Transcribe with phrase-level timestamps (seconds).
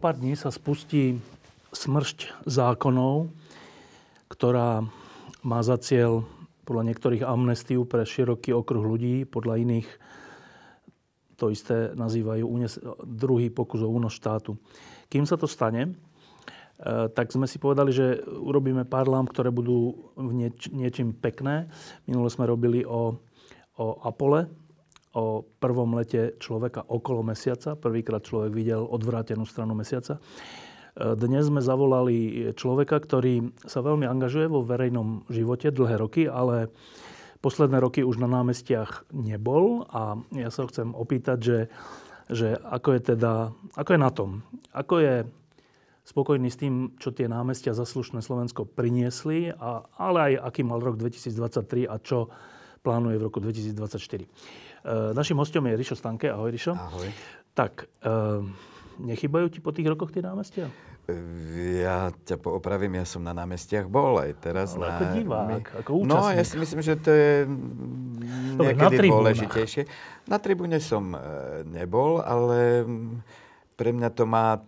[0.00, 1.20] Pár dní sa spustí
[1.76, 3.28] smršť zákonov,
[4.32, 4.80] ktorá
[5.44, 6.24] má za cieľ
[6.64, 9.88] podľa niektorých amnestiu pre široký okruh ľudí, podľa iných
[11.36, 12.48] to isté nazývajú
[13.04, 14.56] druhý pokus o únos štátu.
[15.12, 15.92] Kým sa to stane, e,
[17.12, 21.68] tak sme si povedali, že urobíme pár lamp, ktoré budú nieč- niečím pekné.
[22.08, 23.20] Minule sme robili o,
[23.76, 24.48] o Apole,
[25.14, 27.74] o prvom lete človeka okolo mesiaca.
[27.74, 30.18] Prvýkrát človek videl odvrátenú stranu mesiaca.
[30.18, 30.20] E,
[31.18, 36.70] dnes sme zavolali človeka, ktorý sa veľmi angažuje vo verejnom živote dlhé roky, ale
[37.42, 41.58] posledné roky už na námestiach nebol a ja sa ho chcem opýtať, že,
[42.28, 43.32] že ako je teda,
[43.74, 44.30] ako je na tom?
[44.76, 45.14] Ako je
[46.04, 50.82] spokojný s tým, čo tie námestia za slušné Slovensko priniesli, a, ale aj aký mal
[50.82, 52.30] rok 2023 a čo
[52.80, 54.24] plánuje v roku 2024.
[54.80, 56.32] Eh, našim hostom je Rišo Stanke.
[56.32, 56.72] Ahoj, Rišo.
[56.72, 57.12] Ahoj.
[57.52, 58.40] Tak, eh,
[58.96, 60.72] nechybajú ti po tých rokoch tie námestia?
[61.82, 64.78] Ja ťa poopravím, ja som na námestiach bol aj teraz.
[64.78, 64.94] Ale na...
[64.94, 66.22] ako divák, ako účastník.
[66.22, 67.32] No, ja si myslím, že to je
[68.62, 69.82] niekedy na dôležitejšie.
[70.30, 71.20] Na tribúne som eh,
[71.66, 72.86] nebol, ale
[73.74, 74.64] pre mňa to má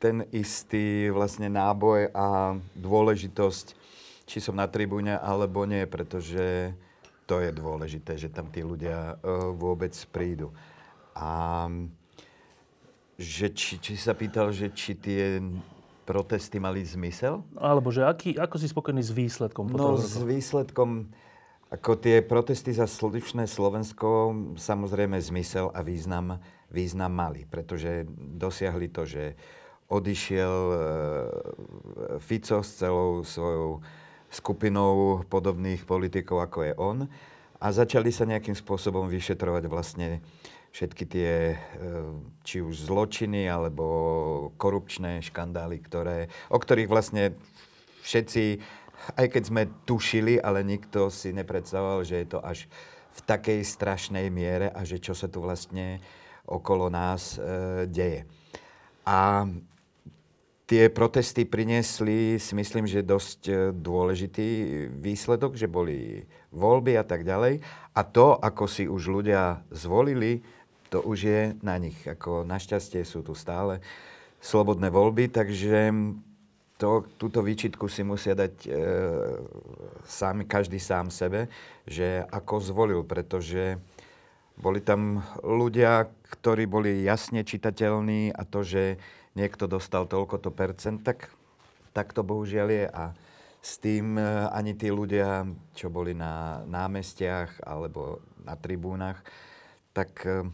[0.00, 3.66] ten istý vlastne náboj a dôležitosť,
[4.24, 6.72] či som na tribúne alebo nie, pretože
[7.30, 10.50] to je dôležité, že tam tí ľudia uh, vôbec prídu.
[11.14, 11.70] A
[13.14, 15.38] že či, či sa pýtal, že či tie
[16.02, 17.46] protesty mali zmysel?
[17.54, 19.70] Alebo že aký, ako si spokojný s výsledkom?
[19.70, 21.06] No s výsledkom,
[21.70, 29.06] ako tie protesty za slušné Slovensko samozrejme zmysel a význam, význam mali, pretože dosiahli to,
[29.06, 29.38] že
[29.86, 30.78] odišiel uh,
[32.18, 33.78] Fico s celou svojou
[34.30, 36.98] skupinou podobných politikov, ako je on.
[37.60, 40.24] A začali sa nejakým spôsobom vyšetrovať vlastne
[40.70, 41.56] všetky tie, e,
[42.46, 43.84] či už zločiny, alebo
[44.54, 47.34] korupčné škandály, ktoré, o ktorých vlastne
[48.06, 48.62] všetci,
[49.18, 52.70] aj keď sme tušili, ale nikto si nepredstavoval, že je to až
[53.10, 55.98] v takej strašnej miere a že čo sa tu vlastne
[56.46, 57.38] okolo nás e,
[57.90, 58.24] deje.
[59.02, 59.42] A
[60.70, 64.46] Tie protesty priniesli, si myslím, že dosť e, dôležitý
[65.02, 66.22] výsledok, že boli
[66.54, 67.58] voľby a tak ďalej.
[67.90, 70.38] A to, ako si už ľudia zvolili,
[70.86, 71.98] to už je na nich.
[72.06, 73.82] Ako našťastie sú tu stále
[74.38, 75.90] slobodné voľby, takže
[76.78, 78.70] to, túto výčitku si musia dať e,
[80.06, 81.50] sám, každý sám sebe,
[81.82, 83.74] že ako zvolil, pretože
[84.54, 89.02] boli tam ľudia, ktorí boli jasne čitateľní a to, že
[89.34, 91.30] niekto dostal toľko to percent, tak,
[91.94, 92.84] tak to bohužiaľ je.
[92.90, 93.04] A
[93.60, 95.44] s tým e, ani tí ľudia,
[95.76, 99.20] čo boli na námestiach alebo na tribúnach,
[99.92, 100.48] tak e,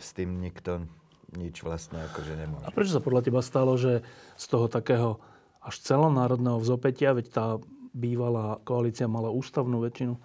[0.00, 0.88] s tým nikto
[1.36, 2.64] nič vlastne akože nemôže.
[2.64, 4.00] A prečo sa podľa teba stalo, že
[4.40, 5.20] z toho takého
[5.60, 7.46] až celonárodného vzopetia, veď tá
[7.92, 10.22] bývalá koalícia mala ústavnú väčšinu, e,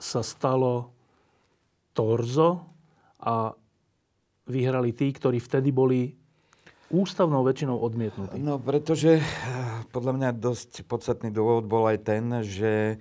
[0.00, 0.96] sa stalo
[1.92, 2.64] torzo
[3.20, 3.52] a
[4.48, 6.19] vyhrali tí, ktorí vtedy boli
[6.90, 8.36] ústavnou väčšinou odmietnutý?
[8.42, 9.24] No, pretože eh,
[9.94, 12.98] podľa mňa dosť podstatný dôvod bol aj ten, že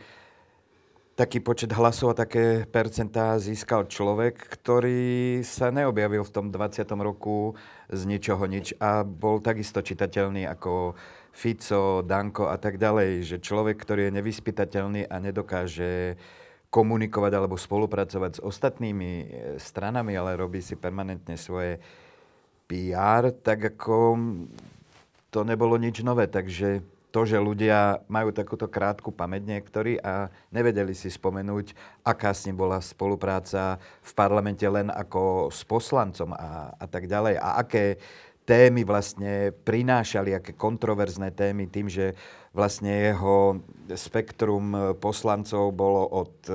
[1.19, 6.87] taký počet hlasov a také percentá získal človek, ktorý sa neobjavil v tom 20.
[7.03, 7.59] roku
[7.91, 10.95] z ničoho nič a bol takisto čitateľný ako
[11.35, 16.15] Fico, Danko a tak ďalej, že človek, ktorý je nevyspytateľný a nedokáže
[16.71, 19.27] komunikovať alebo spolupracovať s ostatnými eh,
[19.59, 21.83] stranami, ale robí si permanentne svoje
[22.69, 24.13] PR, tak ako
[25.33, 26.29] to nebolo nič nové.
[26.29, 31.73] Takže to, že ľudia majú takúto krátku pamäť niektorí a nevedeli si spomenúť,
[32.05, 37.41] aká s ním bola spolupráca v parlamente len ako s poslancom a, a tak ďalej.
[37.41, 37.97] A aké
[38.45, 42.13] témy vlastne prinášali, aké kontroverzné témy tým, že
[42.53, 43.61] vlastne jeho
[43.93, 46.53] spektrum poslancov bolo od e,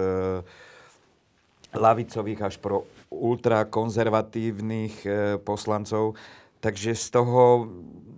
[1.74, 2.86] lavicových až pro
[3.22, 5.10] ultrakonzervatívnych e,
[5.42, 6.18] poslancov.
[6.58, 7.68] Takže z toho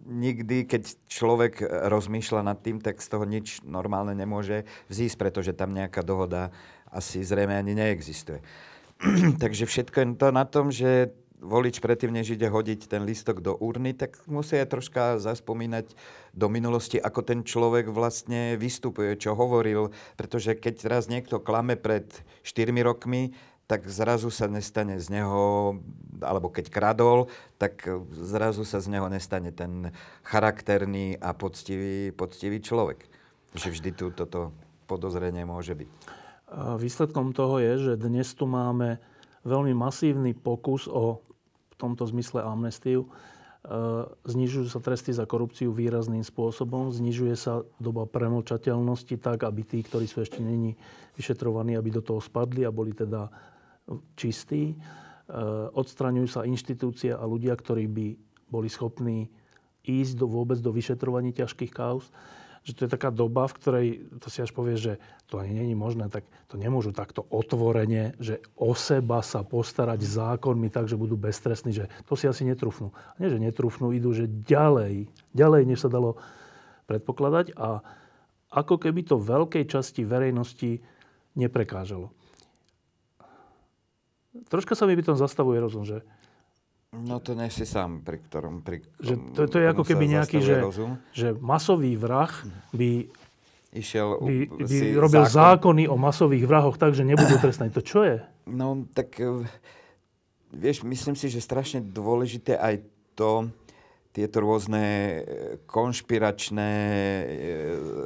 [0.06, 5.74] nikdy, keď človek rozmýšľa nad tým, tak z toho nič normálne nemôže vzísť, pretože tam
[5.74, 6.54] nejaká dohoda
[6.94, 8.40] asi zrejme ani neexistuje.
[9.42, 13.52] Takže všetko je to na tom, že volič predtým, než ide hodiť ten listok do
[13.52, 15.92] urny, tak musí aj troška zaspomínať
[16.32, 19.92] do minulosti, ako ten človek vlastne vystupuje, čo hovoril.
[20.16, 22.08] Pretože keď raz niekto klame pred
[22.40, 23.36] 4 rokmi,
[23.66, 25.78] tak zrazu sa nestane z neho,
[26.22, 27.26] alebo keď kradol,
[27.58, 27.82] tak
[28.14, 29.90] zrazu sa z neho nestane ten
[30.22, 33.10] charakterný a poctivý, poctivý človek.
[33.58, 34.54] Že vždy tu toto
[34.86, 35.90] podozrenie môže byť.
[36.78, 39.02] Výsledkom toho je, že dnes tu máme
[39.42, 41.18] veľmi masívny pokus o
[41.70, 43.04] v tomto zmysle amnestiu.
[43.04, 43.08] E,
[44.30, 50.06] znižujú sa tresty za korupciu výrazným spôsobom, znižuje sa doba premlčateľnosti tak, aby tí, ktorí
[50.06, 50.78] sú ešte není
[51.18, 53.28] vyšetrovaní, aby do toho spadli a boli teda
[54.18, 54.74] čistí.
[54.74, 54.76] E,
[55.74, 58.06] odstraňujú sa inštitúcie a ľudia, ktorí by
[58.50, 59.30] boli schopní
[59.86, 62.10] ísť do, vôbec do vyšetrovaní ťažkých kauz.
[62.66, 63.86] Že to je taká doba, v ktorej
[64.18, 64.98] to si až povie, že
[65.30, 70.66] to ani není možné, tak to nemôžu takto otvorene, že o seba sa postarať zákonmi
[70.74, 72.90] tak, že budú beztrestní, že to si asi netrúfnú.
[72.90, 76.18] A nie, že netrúfnú, idú, že ďalej, ďalej, než sa dalo
[76.90, 77.86] predpokladať a
[78.50, 80.82] ako keby to veľkej časti verejnosti
[81.38, 82.10] neprekážalo
[84.46, 86.04] troška sa mi by tom zastavuje rozum, že...
[86.96, 88.64] No to nie si sám, pri ktorom...
[88.64, 90.64] Pri že to, to je ako keby nejaký, že,
[91.12, 92.32] že masový vrah
[92.72, 93.10] by
[93.76, 95.36] išiel by, by robil zákon.
[95.36, 97.68] zákony o masových vrahoch tak, že nebudú trestaní.
[97.76, 98.24] To čo je?
[98.48, 99.44] No tak, e,
[100.56, 102.80] vieš, myslím si, že strašne dôležité aj
[103.12, 103.52] to,
[104.16, 105.16] tieto rôzne e,
[105.68, 107.24] konšpiračné e,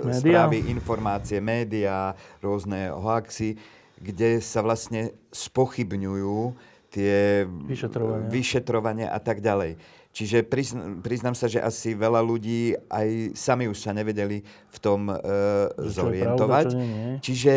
[0.02, 0.18] média.
[0.18, 3.54] správy, informácie, médiá, rôzne hoaxy,
[4.00, 6.56] kde sa vlastne spochybňujú
[6.90, 9.78] tie vyšetrovania, vyšetrovania a tak ďalej.
[10.10, 15.06] Čiže priznám, priznám sa, že asi veľa ľudí aj sami už sa nevedeli v tom
[15.06, 15.14] e,
[15.78, 16.66] zorientovať.
[16.66, 17.22] Pravda, nie.
[17.22, 17.54] Čiže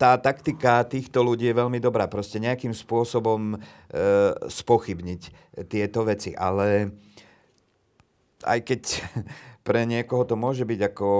[0.00, 2.08] tá taktika týchto ľudí je veľmi dobrá.
[2.08, 3.56] Proste nejakým spôsobom e,
[4.48, 5.22] spochybniť
[5.68, 6.32] tieto veci.
[6.32, 6.96] Ale
[8.46, 8.82] aj keď
[9.68, 11.10] pre niekoho to môže byť ako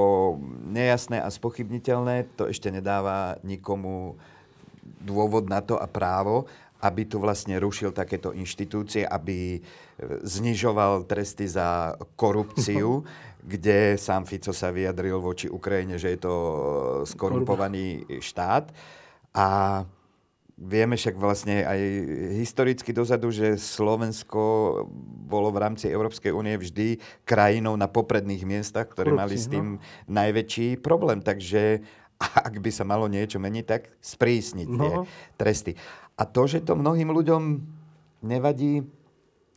[0.73, 4.17] nejasné a spochybniteľné, to ešte nedáva nikomu
[5.05, 6.49] dôvod na to a právo,
[6.81, 9.61] aby tu vlastne rušil takéto inštitúcie, aby
[10.25, 13.05] znižoval tresty za korupciu,
[13.53, 16.35] kde sám Fico sa vyjadril voči Ukrajine, že je to
[17.05, 18.73] skorumpovaný štát.
[19.37, 19.47] A
[20.59, 21.81] Vieme však vlastne aj
[22.35, 24.43] historicky dozadu, že Slovensko
[25.31, 29.67] bolo v rámci Európskej únie vždy krajinou na popredných miestach, ktoré Korupci, mali s tým
[29.79, 29.83] no.
[30.11, 31.23] najväčší problém.
[31.23, 31.87] Takže
[32.19, 34.79] ak by sa malo niečo meniť, tak sprísniť no.
[34.83, 34.93] tie
[35.39, 35.73] tresty.
[36.19, 37.43] A to, že to mnohým ľuďom
[38.27, 38.83] nevadí,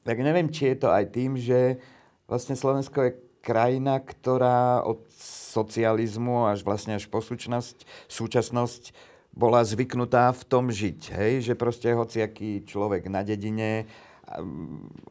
[0.05, 1.81] tak neviem, či je to aj tým, že
[2.29, 5.09] vlastne Slovensko je krajina, ktorá od
[5.51, 8.83] socializmu až vlastne až po súčasnosť, súčasnosť
[9.31, 10.99] bola zvyknutá v tom žiť.
[11.15, 11.33] Hej?
[11.51, 13.87] Že proste hociaký človek na dedine,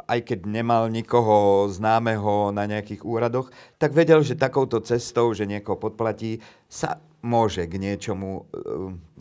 [0.08, 5.76] aj keď nemal nikoho známeho na nejakých úradoch, tak vedel, že takouto cestou, že niekoho
[5.76, 8.64] podplatí, sa môže k niečomu e,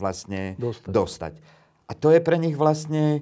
[0.00, 0.88] vlastne dostať.
[0.88, 1.32] dostať.
[1.90, 3.20] A to je pre nich vlastne,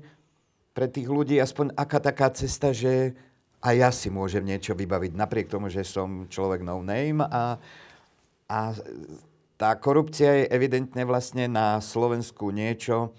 [0.70, 3.16] pre tých ľudí aspoň aká taká cesta, že
[3.58, 7.58] aj ja si môžem niečo vybaviť, napriek tomu, že som človek no name a,
[8.46, 8.58] a
[9.58, 13.10] tá korupcia je evidentne vlastne na Slovensku niečo,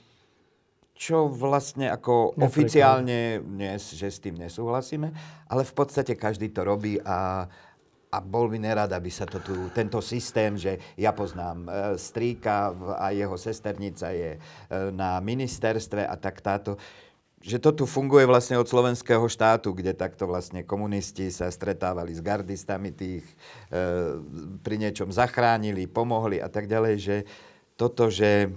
[0.96, 2.48] čo vlastne ako Neprekladá.
[2.48, 5.12] oficiálne, nie, že s tým nesúhlasíme,
[5.52, 7.48] ale v podstate každý to robí a,
[8.12, 12.76] a bol by nerad, aby sa to tu, tento systém, že ja poznám e, strýka
[13.00, 14.40] a jeho sesternica je e,
[14.96, 16.76] na ministerstve a tak táto,
[17.40, 22.20] že to tu funguje vlastne od slovenského štátu, kde takto vlastne komunisti sa stretávali s
[22.20, 23.24] gardistami tých,
[23.72, 24.20] e,
[24.60, 27.18] pri niečom zachránili, pomohli a tak ďalej, že
[27.80, 28.52] toto, že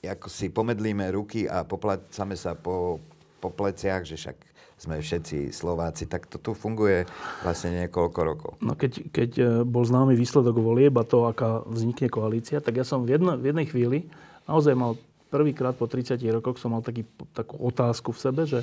[0.00, 2.96] ako si pomedlíme ruky a poplácame sa po,
[3.36, 4.38] po pleciach, že však
[4.80, 7.04] sme všetci Slováci, tak to tu funguje
[7.44, 8.50] vlastne niekoľko rokov.
[8.64, 12.84] No keď, keď e, bol známy výsledok volieb a to, aká vznikne koalícia, tak ja
[12.88, 14.08] som v, jedno, v jednej chvíli
[14.48, 14.96] naozaj mal
[15.30, 18.60] prvýkrát po 30 rokoch som mal taký, takú otázku v sebe, že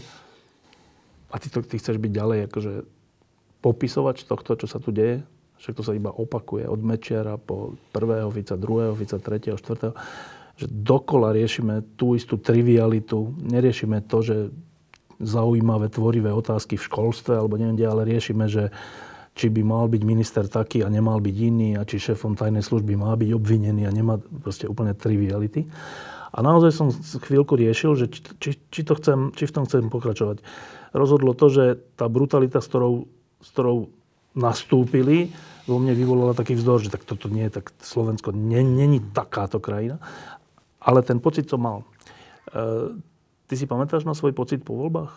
[1.32, 2.74] a ty, to, ty chceš byť ďalej akože
[3.60, 5.24] popisovač tohto, čo sa tu deje?
[5.58, 9.98] Však to sa iba opakuje od Mečiara po prvého Fica, druhého Fica, tretieho, štvrtého.
[10.58, 13.34] Že dokola riešime tú istú trivialitu.
[13.42, 14.38] Neriešime to, že
[15.18, 18.70] zaujímavé, tvorivé otázky v školstve, alebo neviem kde, ale riešime, že
[19.38, 22.94] či by mal byť minister taký a nemal byť iný, a či šéfom tajnej služby
[22.98, 25.66] má byť obvinený a nemá proste úplne triviality.
[26.34, 26.88] A naozaj som
[27.24, 30.44] chvíľku riešil, že či, či, to chcem, či v tom chcem pokračovať.
[30.92, 31.66] Rozhodlo to, že
[31.96, 33.08] tá brutalita, s ktorou,
[33.40, 33.92] s ktorou
[34.38, 35.32] nastúpili,
[35.68, 40.00] vo mne vyvolala taký vzdor, že tak toto nie je, tak Slovensko není takáto krajina.
[40.80, 41.84] Ale ten pocit som mal.
[43.48, 45.12] Ty si pamätáš na svoj pocit po voľbách?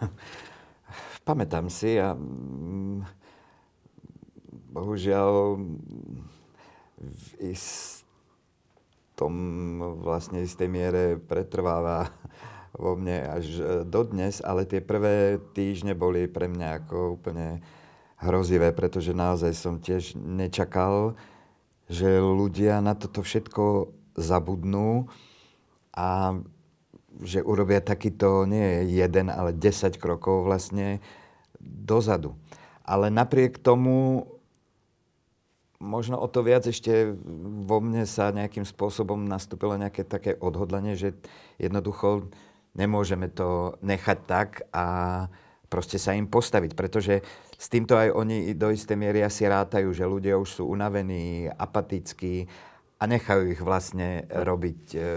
[1.28, 3.04] Pamätám si a mm,
[4.72, 5.60] bohužiaľ
[6.98, 7.26] v
[9.12, 12.08] istom vlastne istej miere pretrváva
[12.72, 17.60] vo mne až e, dodnes, ale tie prvé týždne boli pre mňa ako úplne
[18.16, 21.12] hrozivé, pretože naozaj som tiež nečakal,
[21.92, 25.12] že ľudia na toto všetko zabudnú
[25.92, 26.40] a
[27.20, 31.04] že urobia takýto nie jeden, ale 10 krokov vlastne
[31.60, 32.32] dozadu.
[32.80, 34.24] Ale napriek tomu
[35.82, 37.10] možno o to viac ešte
[37.66, 41.18] vo mne sa nejakým spôsobom nastúpilo nejaké také odhodlanie, že
[41.58, 42.30] jednoducho
[42.78, 44.86] nemôžeme to nechať tak a
[45.66, 47.20] proste sa im postaviť, pretože
[47.58, 52.46] s týmto aj oni do istej miery asi rátajú, že ľudia už sú unavení, apatickí
[53.02, 55.08] a nechajú ich vlastne robiť, e,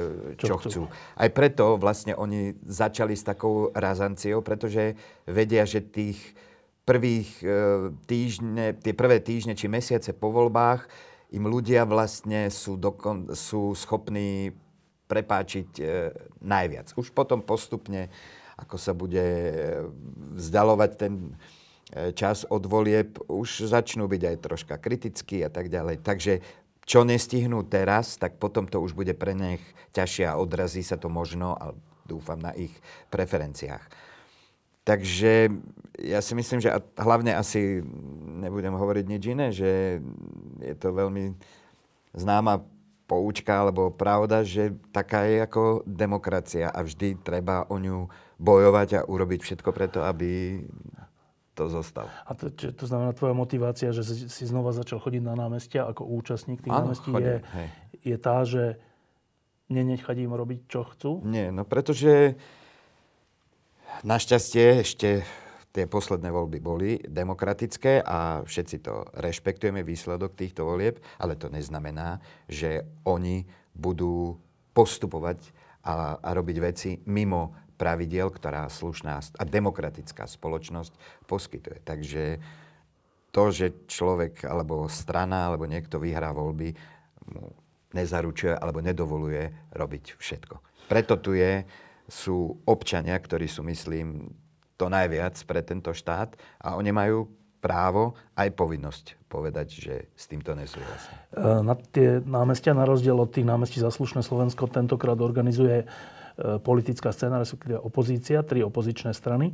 [0.42, 0.82] čo, čo chcú.
[1.22, 4.98] Aj preto vlastne oni začali s takou razanciou, pretože
[5.30, 6.18] vedia, že tých
[6.86, 7.46] prvých e,
[8.06, 10.86] týždne, tie prvé týždne či mesiace po voľbách
[11.34, 14.54] im ľudia vlastne sú, dokon, sú schopní
[15.10, 15.84] prepáčiť e,
[16.46, 16.94] najviac.
[16.94, 18.14] Už potom postupne,
[18.56, 19.26] ako sa bude
[20.38, 21.14] vzdalovať ten
[21.90, 26.06] e, čas od volieb, už začnú byť aj troška kritickí a tak ďalej.
[26.06, 26.34] Takže
[26.86, 29.62] čo nestihnú teraz, tak potom to už bude pre nich
[29.98, 31.74] ťažšie a odrazí sa to možno, ale
[32.06, 32.72] dúfam, na ich
[33.10, 33.82] preferenciách.
[34.86, 35.50] Takže
[36.00, 37.84] ja si myslím, že hlavne asi
[38.42, 40.02] nebudem hovoriť nič iné, že
[40.60, 41.36] je to veľmi
[42.16, 42.64] známa
[43.06, 48.10] poučka alebo pravda, že taká je ako demokracia a vždy treba o ňu
[48.42, 50.64] bojovať a urobiť všetko preto, aby
[51.56, 52.12] to zostalo.
[52.28, 56.04] A to, čo, to znamená, tvoja motivácia, že si znova začal chodiť na námestia ako
[56.04, 57.36] účastník tých námestí, je,
[58.04, 58.76] je tá, že
[59.72, 61.24] nenechať im robiť, čo chcú?
[61.24, 62.36] Nie, no pretože
[64.04, 65.24] Našťastie ešte
[65.76, 72.24] tie posledné voľby boli demokratické a všetci to rešpektujeme, výsledok týchto volieb, ale to neznamená,
[72.48, 73.44] že oni
[73.76, 74.40] budú
[74.72, 75.52] postupovať
[75.84, 81.84] a, a robiť veci mimo pravidiel, ktorá slušná a demokratická spoločnosť poskytuje.
[81.84, 82.24] Takže
[83.36, 86.72] to, že človek alebo strana alebo niekto vyhrá voľby,
[87.36, 87.52] mu
[87.92, 90.56] nezaručuje alebo nedovoluje robiť všetko.
[90.88, 91.64] Preto tu je
[92.06, 94.30] sú občania, ktorí sú, myslím,
[94.76, 97.32] to najviac pre tento štát a oni majú
[97.66, 101.18] právo aj povinnosť povedať, že s týmto nesúhlasia.
[101.34, 105.86] E, na tie námestia, na rozdiel od tých námestí za slušné Slovensko, tentokrát organizuje e,
[106.62, 109.50] politická scéna, respektíve opozícia, tri opozičné strany.
[109.50, 109.54] E,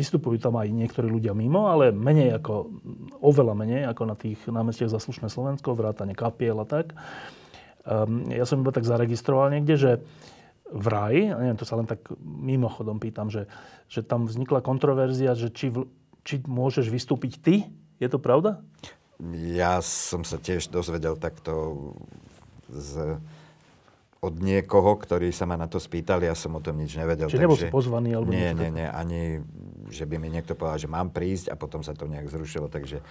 [0.00, 2.72] vystupujú tam aj niektorí ľudia mimo, ale menej ako,
[3.20, 6.96] oveľa menej ako na tých námestiach za slušné Slovensko, vrátane kapiel a tak.
[8.30, 9.92] Ja som iba tak zaregistroval niekde, že
[10.72, 13.46] vraj, neviem, to sa len tak mimochodom pýtam, že,
[13.86, 15.70] že tam vznikla kontroverzia, že či,
[16.24, 17.54] či môžeš vystúpiť ty.
[18.00, 18.58] Je to pravda?
[19.54, 21.94] Ja som sa tiež dozvedel takto
[22.66, 23.20] z,
[24.18, 27.30] od niekoho, ktorý sa ma na to spýtal, ja som o tom nič nevedel.
[27.30, 28.18] Čiže nebol si pozvaný?
[28.18, 29.38] Alebo nie, nie, nie, ani
[29.92, 33.04] že by mi niekto povedal, že mám prísť a potom sa to nejak zrušilo, takže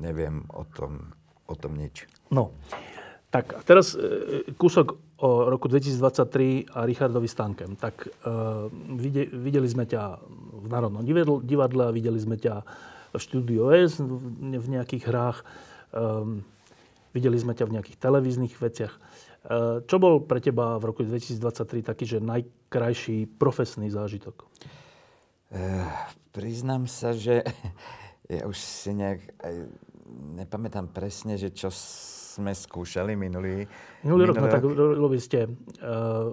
[0.00, 1.10] neviem o tom,
[1.50, 2.06] o tom nič.
[2.30, 2.54] No,
[3.34, 7.76] tak a teraz e, kúsok o roku 2023 a Richardovi Stankem.
[7.76, 8.72] Tak uh,
[9.36, 10.16] videli sme ťa
[10.60, 11.04] v Národnom
[11.44, 12.64] divadle, videli sme ťa
[13.10, 15.38] v štúdiu S v nejakých hrách,
[15.92, 16.40] um,
[17.12, 18.94] videli sme ťa v nejakých televíznych veciach.
[19.40, 24.40] Uh, čo bol pre teba v roku 2023 taký, že najkrajší profesný zážitok?
[25.52, 25.84] Uh,
[26.32, 27.44] priznám sa, že
[28.40, 29.20] ja už si nejak
[30.10, 31.68] nepamätám presne, že čo
[32.30, 33.66] sme skúšali minulý...
[34.06, 36.30] Minulý rok, no tak robili ste uh,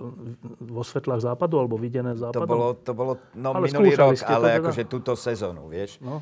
[0.62, 2.46] vo svetlách západu, alebo videné západu?
[2.46, 4.60] To bolo, to bolo no, ale minulý rok, ale teda?
[4.62, 5.98] akože túto sezónu, vieš.
[5.98, 6.22] No.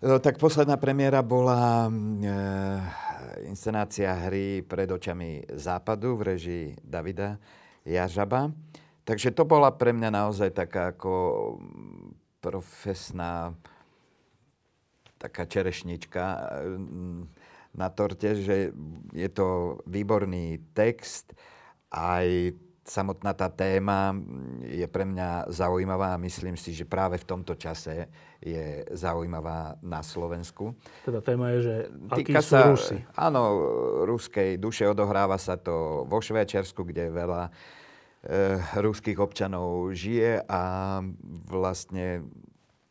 [0.00, 1.92] No, tak posledná premiéra bola e,
[3.44, 7.36] inscenácia hry pred očami západu v režii Davida
[7.84, 8.48] Jažaba.
[9.04, 11.12] Takže to bola pre mňa naozaj taká ako
[12.40, 13.52] profesná
[15.20, 16.24] taká čerešnička
[17.74, 18.74] na torte, že
[19.14, 21.32] je to výborný text,
[21.90, 22.54] aj
[22.90, 24.10] samotná tá téma
[24.66, 28.10] je pre mňa zaujímavá a myslím si, že práve v tomto čase
[28.42, 30.74] je zaujímavá na Slovensku.
[31.06, 31.74] Teda téma je, že
[32.10, 32.98] akí Týka sú sa, Rusy.
[33.14, 33.42] Áno,
[34.08, 37.50] ruskej duše odohráva sa to vo Švajčiarsku, kde veľa e,
[38.82, 40.62] ruských občanov žije a
[41.46, 42.26] vlastne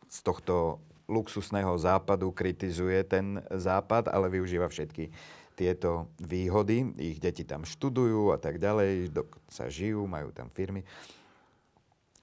[0.08, 5.10] z tohto luxusného západu kritizuje ten západ, ale využíva všetky
[5.58, 6.96] tieto výhody.
[7.02, 9.12] Ich deti tam študujú a tak ďalej,
[9.52, 10.86] sa žijú, majú tam firmy.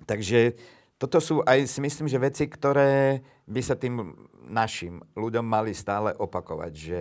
[0.08, 0.56] Takže
[0.96, 4.16] toto sú aj si myslím, že veci, ktoré by sa tým
[4.48, 7.00] našim ľuďom mali stále opakovať, že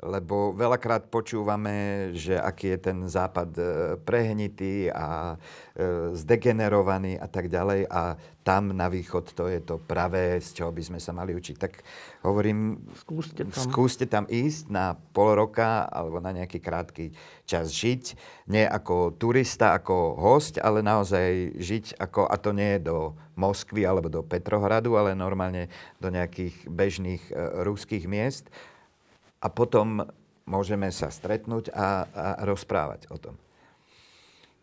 [0.00, 3.62] lebo veľakrát počúvame, že aký je ten západ e,
[4.00, 5.36] prehnitý a
[5.76, 10.72] e, zdegenerovaný a tak ďalej a tam na východ to je to pravé, z čoho
[10.72, 11.56] by sme sa mali učiť.
[11.60, 11.84] Tak
[12.24, 17.12] hovorím, skúste tam, skúste tam ísť na pol roka alebo na nejaký krátky
[17.44, 18.16] čas žiť.
[18.48, 23.84] Nie ako turista, ako host, ale naozaj žiť ako, a to nie je do Moskvy
[23.84, 25.68] alebo do Petrohradu, ale normálne
[26.00, 27.32] do nejakých bežných e,
[27.68, 28.48] ruských miest
[29.40, 30.04] a potom
[30.44, 33.34] môžeme sa stretnúť a, a rozprávať o tom.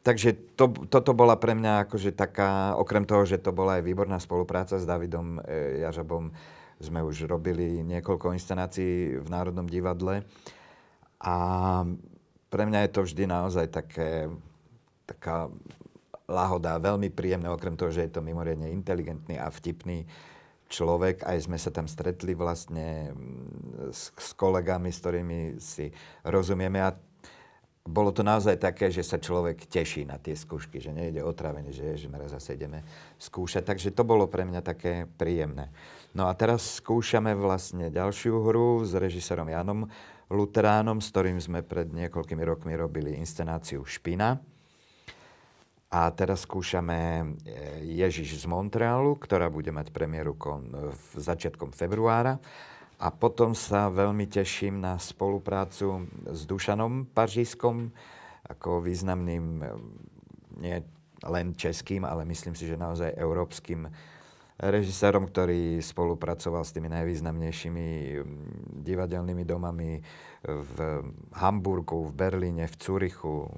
[0.07, 4.15] Takže to, toto bola pre mňa akože taká, okrem toho, že to bola aj výborná
[4.23, 6.31] spolupráca s Davidom e, Jažabom,
[6.79, 10.23] sme už robili niekoľko inscenácií v Národnom divadle
[11.19, 11.35] a
[12.47, 14.31] pre mňa je to vždy naozaj také,
[15.03, 15.51] taká
[16.29, 20.07] lahoda, veľmi príjemné, okrem toho, že je to mimoriadne inteligentný a vtipný
[20.67, 25.91] človek, aj sme sa tam stretli vlastne mm, s, s kolegami, s ktorými si
[26.27, 26.95] rozumieme a
[27.87, 31.71] bolo to naozaj také, že sa človek teší na tie skúšky, že nejde o trávenie,
[31.71, 32.83] že, my zase ideme
[33.15, 33.63] skúšať.
[33.63, 35.71] Takže to bolo pre mňa také príjemné.
[36.11, 39.87] No a teraz skúšame vlastne ďalšiu hru s režisérom Janom
[40.27, 44.35] Luteránom, s ktorým sme pred niekoľkými rokmi robili inscenáciu Špina
[45.87, 47.25] a teraz skúšame e,
[47.95, 50.35] Ježiš z Montrealu, ktorá bude mať premiéru
[50.91, 52.43] v začiatkom februára.
[52.97, 57.93] A potom sa veľmi teším na spoluprácu s Dušanom Paržískom,
[58.51, 59.65] ako významným, e,
[60.59, 60.77] nie
[61.23, 63.87] len českým, ale myslím si, že naozaj európskym
[64.57, 67.87] režisérom, ktorý spolupracoval s tými najvýznamnejšími
[68.81, 70.01] divadelnými domami
[70.43, 70.75] v
[71.37, 73.53] Hamburgu, v Berlíne, v Curichu,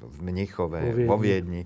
[0.00, 1.08] v Mnichove, vo Viedni.
[1.08, 1.62] Vo Viedni.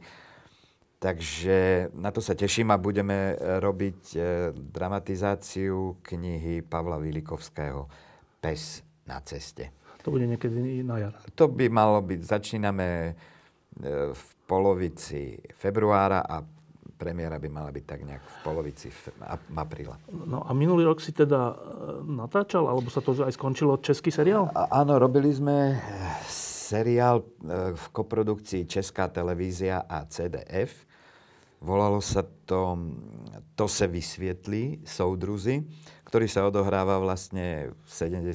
[1.01, 4.19] Takže na to sa teším a budeme e, robiť e,
[4.53, 7.89] dramatizáciu knihy Pavla Vilikovského
[8.37, 9.73] Pes na ceste.
[10.05, 11.17] To bude niekedy na jar.
[11.41, 13.13] To by malo byť, začíname e,
[14.13, 16.45] v polovici februára a
[17.01, 18.93] premiéra by mala byť tak nejak v polovici
[19.57, 19.97] apríla.
[20.13, 21.57] No a minulý rok si teda
[22.05, 24.53] natáčal, alebo sa to aj skončilo český seriál?
[24.53, 25.81] A, áno, robili sme
[26.71, 27.25] seriál e,
[27.75, 30.87] v koprodukcii Česká televízia a CDF.
[31.61, 32.79] Volalo sa to
[33.61, 35.69] To se vysvietlí, soudruzy,
[36.09, 38.33] ktorý sa odohráva vlastne v 70.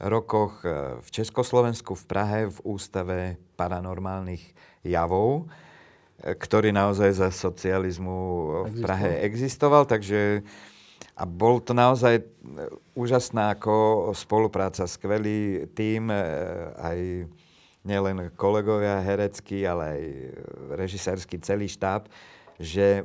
[0.00, 4.40] rokoch e, v Československu, v Prahe, v Ústave paranormálnych
[4.80, 5.44] javov,
[6.24, 8.16] e, ktorý naozaj za socializmu
[8.64, 10.40] v Prahe existoval, takže
[11.18, 12.24] a bol to naozaj e,
[12.94, 16.18] úžasná ako spolupráca, skvelý tým, e,
[16.78, 16.98] aj
[17.82, 20.02] nielen kolegovia herecký, ale aj
[20.78, 22.06] režisérsky celý štáb,
[22.62, 23.02] že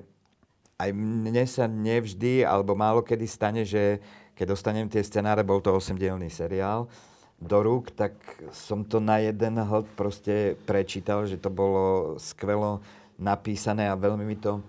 [0.78, 3.98] aj mne sa nevždy, alebo málo kedy stane, že
[4.38, 6.86] keď dostanem tie scenáre, bol to 8-dielný seriál,
[7.44, 8.14] do rúk, tak
[8.54, 12.80] som to na jeden hľad proste prečítal, že to bolo skvelo
[13.20, 14.64] napísané a veľmi mi to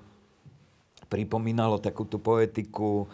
[1.07, 3.07] pripomínalo takú tú poetiku,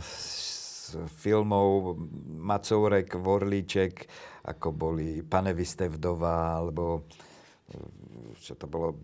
[0.00, 1.96] z filmov
[2.40, 4.08] Macourek, Vorlíček,
[4.44, 7.08] ako boli Pane vdova, alebo
[8.40, 9.00] čo to bolo,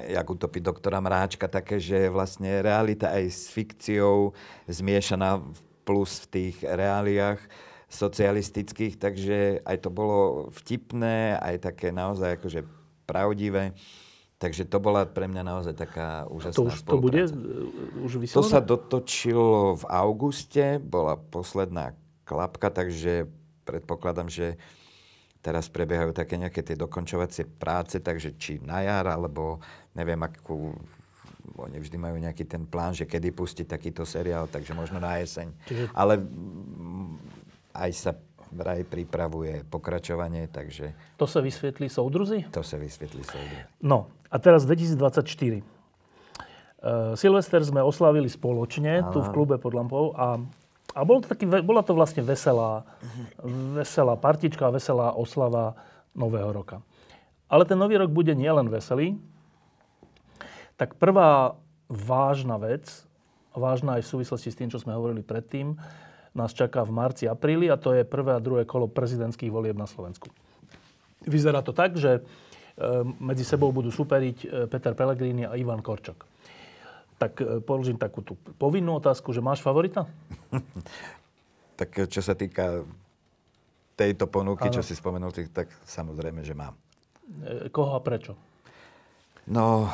[0.00, 4.32] jak utopiť doktora Mráčka, také, že vlastne realita aj s fikciou
[4.64, 5.44] zmiešaná
[5.84, 7.40] plus v tých reáliách
[7.92, 12.64] socialistických, takže aj to bolo vtipné, aj také naozaj akože
[13.04, 13.76] pravdivé.
[14.44, 17.16] Takže to bola pre mňa naozaj taká úžasná to už to bude
[18.04, 18.36] už vysielané?
[18.36, 21.96] To sa dotočilo v auguste, bola posledná
[22.28, 23.24] klapka, takže
[23.64, 24.60] predpokladám, že
[25.40, 29.64] teraz prebiehajú také nejaké tie dokončovacie práce, takže či na jar, alebo
[29.96, 30.76] neviem, akú
[31.56, 35.56] oni vždy majú nejaký ten plán, že kedy pustiť takýto seriál, takže možno na jeseň.
[35.64, 35.84] Čiže...
[35.96, 36.20] Ale
[37.72, 38.12] aj sa
[38.54, 40.94] vraj pripravuje pokračovanie, takže...
[41.18, 42.46] To sa vysvetlí soudruzi?
[42.54, 43.62] To sa vysvetlí soudruzi.
[43.82, 45.60] No, a teraz 2024.
[46.84, 49.10] Uh, Silvester sme oslavili spoločne Aha.
[49.10, 50.38] tu v klube pod lampou a,
[50.94, 52.86] a bol to taký, bola to vlastne veselá,
[53.74, 55.74] veselá partička, veselá oslava
[56.14, 56.78] Nového roka.
[57.50, 59.18] Ale ten nový rok bude nielen veselý,
[60.78, 61.58] tak prvá
[61.90, 62.86] vážna vec,
[63.54, 65.78] vážna aj v súvislosti s tým, čo sme hovorili predtým,
[66.34, 69.86] nás čaká v marci, apríli a to je prvé a druhé kolo prezidentských volieb na
[69.86, 70.26] Slovensku.
[71.24, 72.22] Vyzerá to tak, že e,
[73.22, 76.26] medzi sebou budú superiť e, Peter Pellegrini a Ivan Korčok.
[77.16, 80.10] Tak e, položím takú tú povinnú otázku, že máš favorita?
[81.80, 82.82] tak čo sa týka
[83.94, 84.74] tejto ponuky, ano.
[84.74, 86.74] čo si spomenul, tak samozrejme, že mám.
[87.46, 88.34] E, koho a prečo?
[89.54, 89.86] No,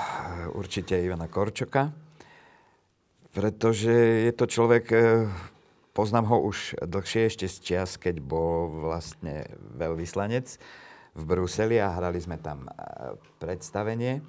[0.57, 1.91] určite Ivana Korčoka,
[3.35, 3.93] pretože
[4.25, 4.85] je to človek,
[5.93, 10.47] poznám ho už dlhšie, ešte z čias, keď bol vlastne veľvyslanec
[11.15, 12.71] v Bruseli a hrali sme tam e,
[13.43, 14.23] predstavenie.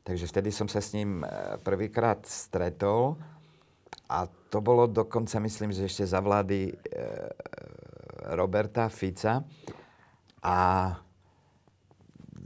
[0.00, 1.22] Takže vtedy som sa s ním
[1.60, 3.20] prvýkrát stretol
[4.08, 6.72] a to bolo dokonca, myslím, že ešte za vlády
[8.32, 9.44] Roberta Fica.
[10.40, 10.56] A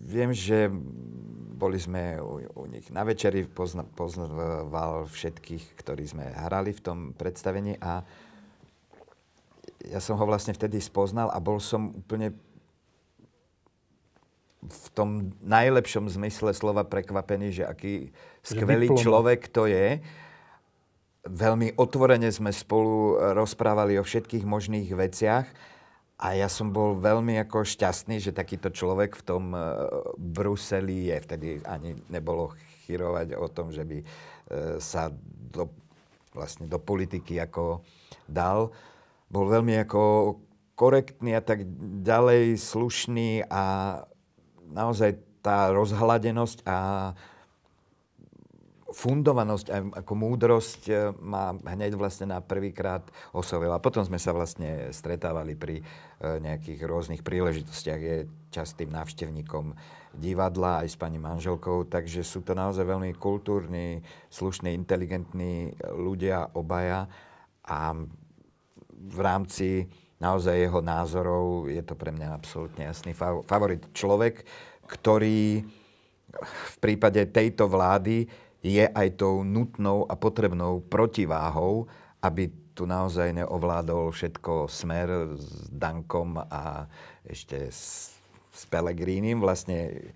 [0.04, 0.68] viem, že
[1.54, 6.98] boli sme u, u nich na večeri, pozna, poznával všetkých, ktorí sme hrali v tom
[7.14, 8.02] predstavení a
[9.90, 12.32] ja som ho vlastne vtedy spoznal a bol som úplne
[14.64, 18.08] v tom najlepšom zmysle slova prekvapený, že aký
[18.40, 20.00] skvelý človek to je.
[21.24, 25.46] Veľmi otvorene sme spolu rozprávali o všetkých možných veciach
[26.20, 31.16] a ja som bol veľmi ako šťastný, že takýto človek v tom uh, Bruseli je.
[31.20, 32.54] Vtedy ani nebolo
[32.86, 34.06] chyrovať o tom, že by uh,
[34.80, 35.10] sa
[35.52, 35.68] do,
[36.32, 37.84] vlastne do politiky ako
[38.24, 38.72] dal.
[39.34, 40.02] Bol veľmi ako
[40.78, 41.66] korektný a tak
[42.06, 43.98] ďalej, slušný a
[44.70, 46.78] naozaj tá rozhladenosť a
[48.94, 53.02] fundovanosť a ako múdrosť e, ma hneď vlastne na prvýkrát
[53.34, 53.82] oslovila.
[53.82, 55.84] Potom sme sa vlastne stretávali pri e,
[56.38, 58.00] nejakých rôznych príležitostiach.
[58.00, 59.74] Je častým návštevníkom
[60.14, 63.98] divadla aj s pani manželkou, takže sú to naozaj veľmi kultúrni,
[64.30, 67.10] slušní, inteligentní ľudia obaja
[67.66, 67.98] a
[69.04, 69.68] v rámci
[70.22, 73.12] naozaj jeho názorov je to pre mňa absolútne jasný
[73.44, 73.84] favorit.
[73.92, 74.44] Človek,
[74.88, 75.64] ktorý
[76.44, 78.26] v prípade tejto vlády
[78.64, 81.84] je aj tou nutnou a potrebnou protiváhou,
[82.24, 86.88] aby tu naozaj neovládol všetko smer s Dankom a
[87.22, 88.16] ešte s,
[88.50, 89.38] s Pelegrínim.
[89.38, 90.10] Vlastne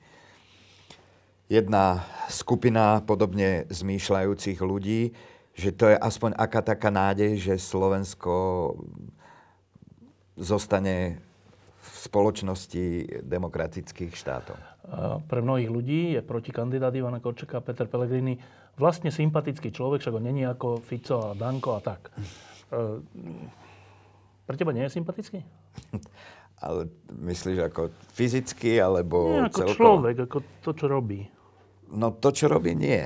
[1.46, 5.14] jedna skupina podobne zmýšľajúcich ľudí,
[5.58, 8.32] že to je aspoň aká taká nádej, že Slovensko
[10.38, 11.18] zostane
[11.82, 14.58] v spoločnosti demokratických štátov
[15.28, 18.40] pre mnohých ľudí je protikandidát Ivana Korčeka Peter Pellegrini
[18.80, 22.08] vlastne sympatický človek, však ho není ako Fico a Danko a tak.
[22.72, 23.02] E,
[24.48, 25.44] pre teba nie je sympatický?
[26.64, 29.76] Ale myslíš ako fyzicky, alebo Nie, ako celkovo?
[29.76, 31.20] človek, ako to, čo robí.
[31.94, 33.02] No to, čo robí, nie.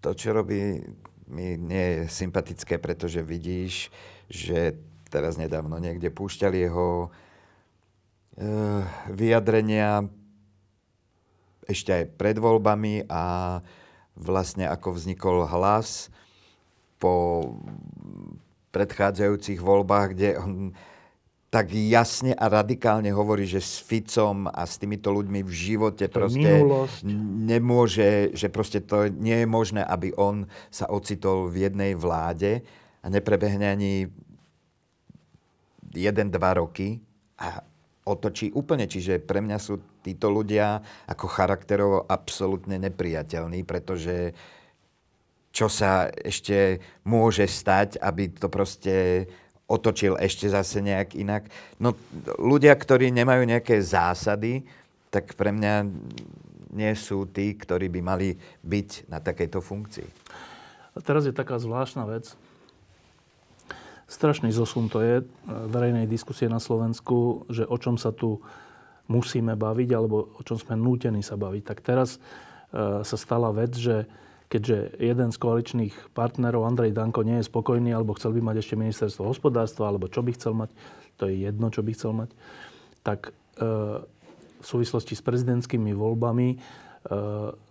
[0.00, 0.80] To, čo robí,
[1.28, 3.92] mi nie je sympatické, pretože vidíš,
[4.28, 4.76] že
[5.08, 7.08] teraz nedávno niekde púšťali jeho e,
[9.12, 10.08] vyjadrenia
[11.68, 13.58] ešte aj pred voľbami a
[14.16, 16.08] vlastne ako vznikol hlas
[16.96, 17.44] po
[18.72, 20.52] predchádzajúcich voľbách, kde on
[21.48, 26.12] tak jasne a radikálne hovorí, že s Ficom a s týmito ľuďmi v živote to
[26.12, 26.60] proste
[27.48, 32.60] nemôže, že proste to nie je možné, aby on sa ocitol v jednej vláde
[33.00, 34.12] a neprebehne ani
[35.96, 37.00] jeden, dva roky
[37.40, 37.64] a
[38.04, 38.84] otočí úplne.
[38.84, 44.36] Čiže pre mňa sú títo ľudia ako charakterovo absolútne nepriateľní, pretože
[45.48, 49.26] čo sa ešte môže stať, aby to proste
[49.68, 51.46] otočil ešte zase nejak inak.
[51.76, 51.92] No
[52.40, 54.64] ľudia, ktorí nemajú nejaké zásady,
[55.12, 55.84] tak pre mňa
[56.72, 60.08] nie sú tí, ktorí by mali byť na takejto funkcii.
[60.96, 62.32] A teraz je taká zvláštna vec,
[64.08, 65.24] strašný zosun to je e,
[65.68, 68.40] verejnej diskusie na Slovensku, že o čom sa tu
[69.08, 71.62] musíme baviť, alebo o čom sme nútení sa baviť.
[71.64, 74.08] Tak teraz e, sa stala vec, že
[74.48, 78.74] keďže jeden z koaličných partnerov, Andrej Danko, nie je spokojný, alebo chcel by mať ešte
[78.80, 80.70] ministerstvo hospodárstva, alebo čo by chcel mať,
[81.20, 82.30] to je jedno, čo by chcel mať,
[83.04, 83.32] tak e,
[84.58, 86.48] v súvislosti s prezidentskými voľbami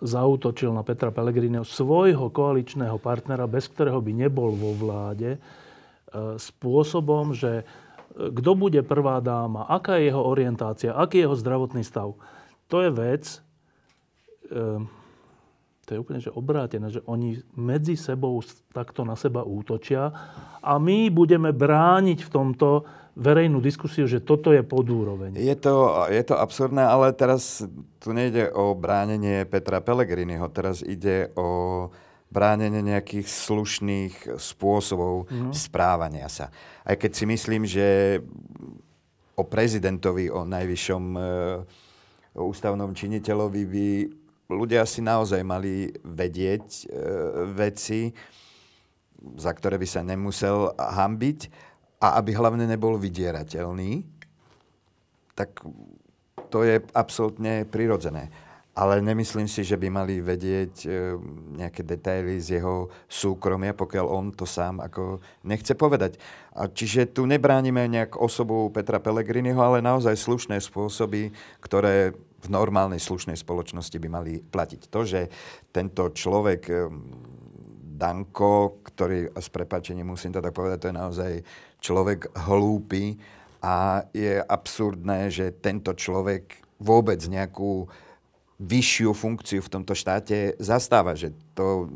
[0.02, 5.38] zautočil na Petra Pellegriniho, svojho koaličného partnera, bez ktorého by nebol vo vláde,
[6.08, 7.68] E, spôsobom, že
[8.16, 12.16] e, kto bude prvá dáma, aká je jeho orientácia, aký je jeho zdravotný stav.
[12.72, 13.40] To je vec, e,
[15.88, 18.44] to je úplne že obrátené, že oni medzi sebou
[18.76, 20.12] takto na seba útočia
[20.60, 22.84] a my budeme brániť v tomto
[23.16, 25.40] verejnú diskusiu, že toto je podúroveň.
[25.40, 27.64] Je to, je to absurdné, ale teraz
[28.04, 31.88] tu nejde o bránenie Petra Pellegriniho, teraz ide o
[32.28, 35.56] bránenie nejakých slušných spôsobov mm.
[35.56, 36.52] správania sa.
[36.84, 38.20] Aj keď si myslím, že
[39.40, 41.22] o prezidentovi, o najvyššom e,
[42.36, 43.88] ústavnom činiteľovi by
[44.48, 46.84] ľudia si naozaj mali vedieť e,
[47.52, 48.12] veci,
[49.36, 51.40] za ktoré by sa nemusel hambiť
[52.00, 54.06] a aby hlavne nebol vydierateľný.
[55.38, 55.62] tak
[56.50, 58.32] to je absolútne prirodzené.
[58.78, 60.88] Ale nemyslím si, že by mali vedieť e,
[61.58, 65.18] nejaké detaily z jeho súkromia, pokiaľ on to sám ako
[65.50, 66.22] nechce povedať.
[66.54, 73.02] A čiže tu nebránime nejak osobu Petra Pellegriniho, ale naozaj slušné spôsoby, ktoré v normálnej
[73.02, 74.82] slušnej spoločnosti by mali platiť.
[74.94, 75.28] To, že
[75.74, 76.76] tento človek, e,
[77.98, 81.32] Danko, ktorý, s prepačením musím to tak povedať, to je naozaj
[81.82, 83.18] človek hlúpy
[83.66, 87.90] a je absurdné, že tento človek vôbec nejakú
[88.58, 91.18] vyššiu funkciu v tomto štáte zastáva.
[91.18, 91.90] Že to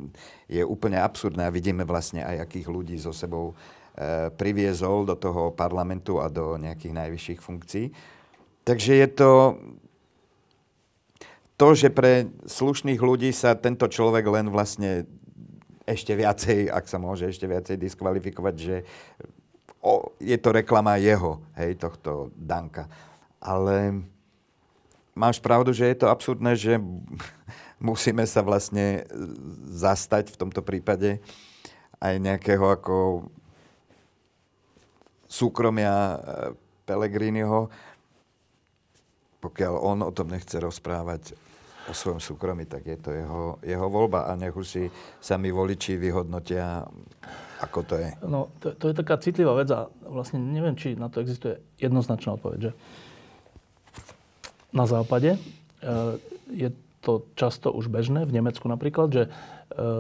[0.49, 5.54] je úplne absurdné a vidíme vlastne aj, akých ľudí so sebou e, priviezol do toho
[5.54, 7.86] parlamentu a do nejakých najvyšších funkcií.
[8.62, 9.30] Takže je to
[11.62, 15.06] to, že pre slušných ľudí sa tento človek len vlastne
[15.86, 18.82] ešte viacej, ak sa môže ešte viacej diskvalifikovať, že
[19.78, 22.89] o, je to reklama jeho, hej, tohto Danka.
[23.38, 24.02] Ale
[25.13, 26.82] máš pravdu, že je to absurdné, že
[27.78, 29.06] musíme sa vlastne
[29.69, 31.21] zastať v tomto prípade
[32.02, 33.30] aj nejakého ako
[35.30, 36.17] súkromia eh,
[36.89, 37.69] Pelegriniho,
[39.45, 41.50] pokiaľ on o tom nechce rozprávať
[41.91, 44.84] o svojom súkromí, tak je to jeho, jeho voľba a nech už si
[45.19, 46.88] sami voliči vyhodnotia,
[47.60, 48.10] ako to je.
[48.23, 52.39] No, to, to je taká citlivá vec a vlastne neviem, či na to existuje jednoznačná
[52.39, 52.71] odpoveď, že
[54.71, 55.36] na západe.
[55.36, 55.39] E,
[56.47, 56.71] je
[57.04, 59.30] to často už bežné, v Nemecku napríklad, že e,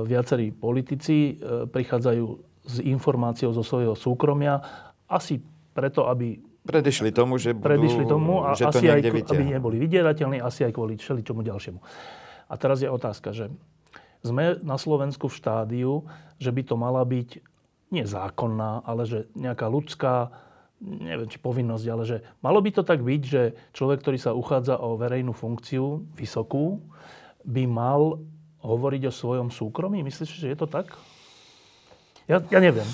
[0.07, 2.25] viacerí politici e, prichádzajú
[2.61, 4.61] s informáciou zo svojho súkromia
[5.09, 5.43] asi
[5.75, 9.33] preto, aby Predišli tomu, že budú, predišli tomu a že asi aj, vyťahnu.
[9.33, 11.81] aby neboli vydierateľní, asi aj kvôli čomu ďalšiemu.
[12.51, 13.49] A teraz je otázka, že
[14.21, 15.93] sme na Slovensku v štádiu,
[16.37, 17.41] že by to mala byť
[17.89, 20.29] nie zákonná, ale že nejaká ľudská
[20.81, 23.41] neviem, či povinnosť, ale že malo by to tak byť, že
[23.73, 26.81] človek, ktorý sa uchádza o verejnú funkciu, vysokú,
[27.45, 28.17] by mal
[28.65, 30.01] hovoriť o svojom súkromí?
[30.01, 30.97] Myslíš, že je to tak?
[32.29, 32.85] Ja, ja neviem.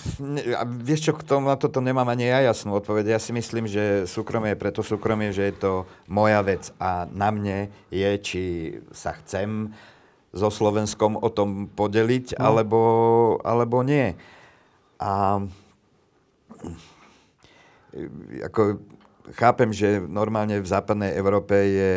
[0.56, 3.16] A vieš čo, k tomu, na toto nemám ani ja jasnú odpoveď.
[3.16, 5.72] Ja si myslím, že súkromie je preto súkromie, že je to
[6.08, 8.44] moja vec a na mne je, či
[8.96, 9.76] sa chcem
[10.32, 12.42] so Slovenskom o tom podeliť, no.
[12.44, 12.80] alebo,
[13.44, 14.16] alebo nie.
[14.98, 15.44] A
[18.48, 18.82] ako
[19.36, 21.96] chápem, že normálne v západnej Európe je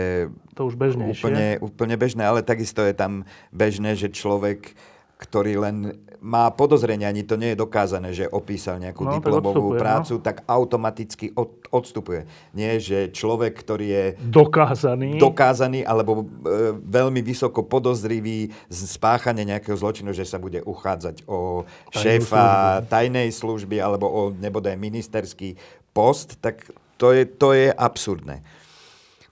[0.59, 4.75] to už úplne, úplne bežné, ale takisto je tam bežné, že človek,
[5.21, 5.77] ktorý len
[6.21, 9.81] má podozrenie, ani to nie je dokázané, že opísal nejakú no, diplomovú no.
[9.81, 10.23] prácu, no.
[10.23, 12.29] tak automaticky od, odstupuje.
[12.53, 19.81] Nie, že človek, ktorý je dokázaný, dokázaný alebo e, veľmi vysoko podozrivý z spáchania nejakého
[19.81, 22.91] zločinu, že sa bude uchádzať o šéfa služby.
[22.93, 25.57] tajnej služby alebo o nebodaj ministerský
[25.97, 26.69] post, tak
[27.01, 28.45] to je, to je absurdné.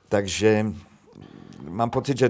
[0.08, 0.72] Takže
[1.68, 2.28] mám pocit, že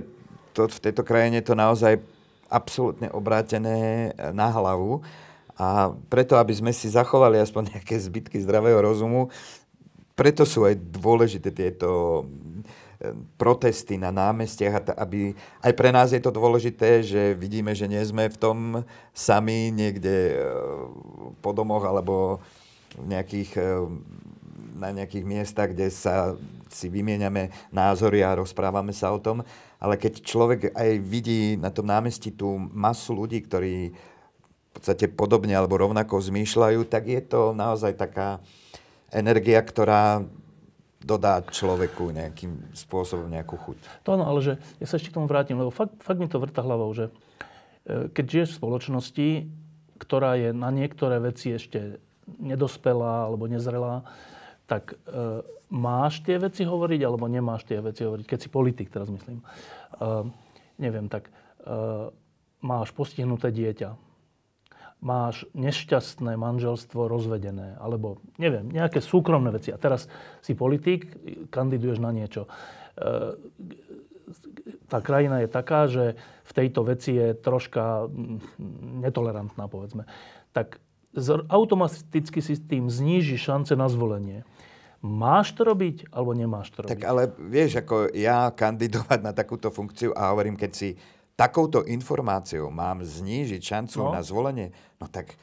[0.50, 2.02] to, v tejto krajine to naozaj
[2.48, 5.04] absolútne obrátené na hlavu.
[5.58, 9.28] A preto, aby sme si zachovali aspoň nejaké zbytky zdravého rozumu,
[10.18, 12.24] preto sú aj dôležité tieto
[12.98, 18.02] eh, protesty na námestiach, aby aj pre nás je to dôležité, že vidíme, že nie
[18.02, 18.58] sme v tom
[19.14, 20.42] sami niekde eh,
[21.38, 22.42] po domoch alebo
[22.98, 23.60] v nejakých
[24.78, 26.38] na nejakých miestach, kde sa
[26.70, 29.42] si vymieňame názory a rozprávame sa o tom.
[29.78, 35.54] Ale keď človek aj vidí na tom námestí tú masu ľudí, ktorí v podstate podobne
[35.54, 38.42] alebo rovnako zmýšľajú, tak je to naozaj taká
[39.14, 40.22] energia, ktorá
[40.98, 43.78] dodá človeku nejakým spôsobom nejakú chuť.
[44.02, 46.42] To áno, ale že ja sa ešte k tomu vrátim, lebo fakt, fakt mi to
[46.42, 47.08] vrta hlavou, že
[47.86, 49.28] e, keď žiješ v spoločnosti,
[50.02, 54.04] ktorá je na niektoré veci ešte nedospelá alebo nezrelá,
[54.68, 54.96] tak e,
[55.72, 58.24] máš tie veci hovoriť, alebo nemáš tie veci hovoriť?
[58.28, 59.40] Keď si politik, teraz myslím.
[59.40, 59.44] E,
[60.76, 61.32] neviem, tak e,
[62.60, 63.96] máš postihnuté dieťa,
[65.00, 69.72] máš nešťastné manželstvo rozvedené, alebo neviem, nejaké súkromné veci.
[69.72, 70.04] A teraz
[70.44, 71.16] si politik,
[71.48, 72.44] kandiduješ na niečo.
[72.44, 72.50] E,
[74.92, 80.04] tá krajina je taká, že v tejto veci je troška mm, netolerantná, povedzme.
[80.52, 80.76] Tak
[81.48, 84.44] automaticky si tým zníži šance na zvolenie.
[84.98, 86.90] Máš to robiť, alebo nemáš to robiť?
[86.90, 90.98] Tak ale vieš, ako ja kandidovať na takúto funkciu a hovorím, keď si
[91.38, 94.10] takouto informáciou mám znížiť šancu no.
[94.10, 95.38] na zvolenie, no tak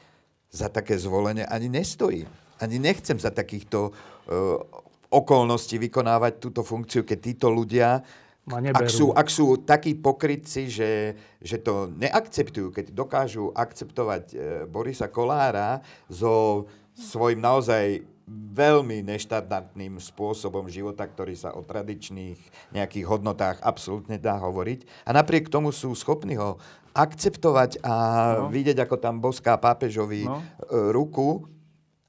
[0.52, 2.28] za také zvolenie ani nestojí.
[2.60, 4.60] Ani nechcem za takýchto uh,
[5.08, 8.04] okolností vykonávať túto funkciu, keď títo ľudia
[8.46, 14.36] ak sú, ak sú takí pokrytci, že, že to neakceptujú, keď dokážu akceptovať e,
[14.70, 16.62] Borisa Kolára so
[16.94, 22.38] svojím naozaj veľmi neštandardným spôsobom života, ktorý sa o tradičných
[22.74, 25.06] nejakých hodnotách absolútne dá hovoriť.
[25.06, 26.58] A napriek tomu sú schopní ho
[26.90, 27.94] akceptovať a
[28.42, 28.50] no.
[28.50, 30.42] vidieť, ako tam boská pápežovi no.
[30.90, 31.46] ruku,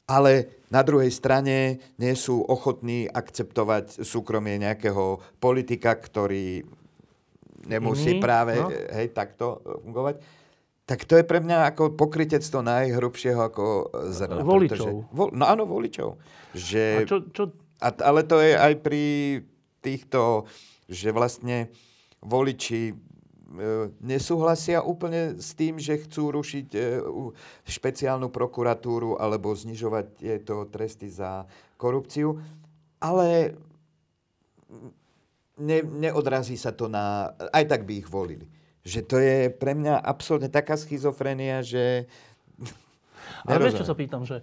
[0.07, 6.63] ale na druhej strane nie sú ochotní akceptovať súkromie nejakého politika, ktorý
[7.67, 8.71] nemusí Iný, práve no.
[8.71, 10.23] hej, takto fungovať.
[10.87, 14.39] Tak to je pre mňa ako pokrytectvo najhrubšieho ako zrna.
[14.39, 14.71] Voličov.
[14.71, 16.15] Pretože, vo, no áno, voličov.
[16.55, 17.43] Že, a čo, čo...
[17.83, 19.05] A, ale to je aj pri
[19.83, 20.47] týchto,
[20.87, 21.67] že vlastne
[22.23, 22.95] voliči e,
[23.99, 26.79] nesúhlasia úplne s tým, že chcú rušiť e,
[27.67, 31.43] špeciálnu prokuratúru alebo znižovať tieto tresty za
[31.75, 32.39] korupciu,
[33.03, 33.59] ale
[35.59, 37.35] ne, neodrazí sa to na...
[37.51, 38.56] Aj tak by ich volili
[38.87, 42.07] že to je pre mňa absolútne taká schizofrenia, že...
[43.43, 44.39] Ale vieš, čo sa pýtam, že,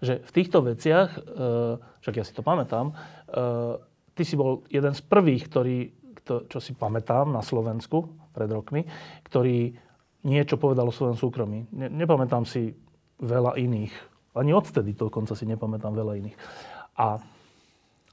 [0.00, 3.76] že v týchto veciach, uh, však ja si to pamätám, uh,
[4.16, 5.78] ty si bol jeden z prvých, ktorý,
[6.24, 8.88] kto, čo si pamätám na Slovensku pred rokmi,
[9.28, 9.76] ktorý
[10.24, 11.68] niečo povedal o svojom súkromí.
[11.76, 12.72] Ne, nepamätám si
[13.20, 13.92] veľa iných.
[14.32, 16.36] Ani odtedy dokonca si nepamätám veľa iných.
[16.96, 17.20] A,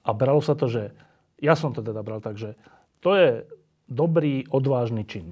[0.03, 0.91] a bralo sa to, že
[1.39, 2.57] ja som to teda bral tak, že
[3.01, 3.45] to je
[3.87, 5.31] dobrý, odvážny čin.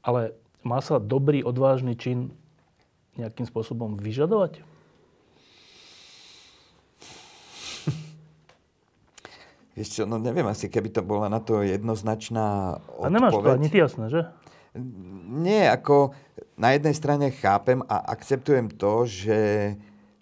[0.00, 0.32] Ale
[0.64, 2.32] má sa dobrý, odvážny čin
[3.16, 4.60] nejakým spôsobom vyžadovať?
[9.80, 13.04] Ešte, no neviem, asi keby to bola na to jednoznačná odpoveď.
[13.04, 14.24] A nemáš to ani ty jasné, že?
[15.30, 16.14] Nie, ako
[16.54, 19.38] na jednej strane chápem a akceptujem to, že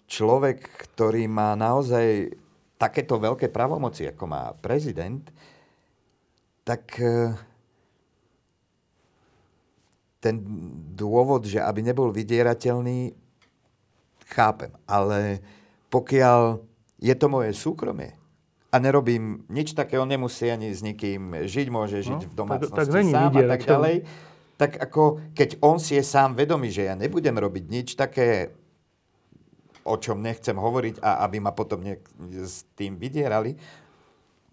[0.09, 2.33] človek, ktorý má naozaj
[2.81, 5.21] takéto veľké pravomoci, ako má prezident,
[6.69, 7.33] tak e,
[10.21, 10.37] ten
[10.93, 13.17] dôvod, že aby nebol vydierateľný,
[14.29, 14.69] chápem.
[14.85, 15.41] Ale
[15.89, 16.61] pokiaľ
[17.01, 18.13] je to moje súkromie
[18.69, 22.93] a nerobím nič takého, nemusí ani s nikým žiť, môže žiť no, v domácnosti tak,
[22.93, 23.95] tak sám a tak ďalej,
[24.61, 28.53] tak ako keď on si je sám vedomý, že ja nebudem robiť nič také,
[29.81, 31.97] o čom nechcem hovoriť a aby ma potom ne-
[32.45, 33.57] s tým vydierali,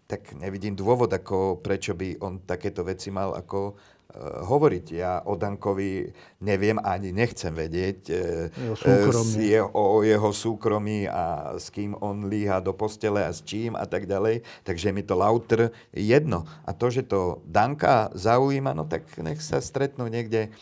[0.06, 4.86] tak nevidím dôvod, ako prečo by on takéto veci mal ako uh, hovoriť.
[4.94, 6.06] Ja o Dankovi
[6.46, 12.70] neviem ani nechcem vedieť uh, jeho, o jeho súkromí a s kým on líha do
[12.70, 14.46] postele a s čím a tak ďalej.
[14.62, 16.46] Takže mi to lauter jedno.
[16.62, 20.54] A to, že to Danka zaujíma, no tak nech sa stretnú niekde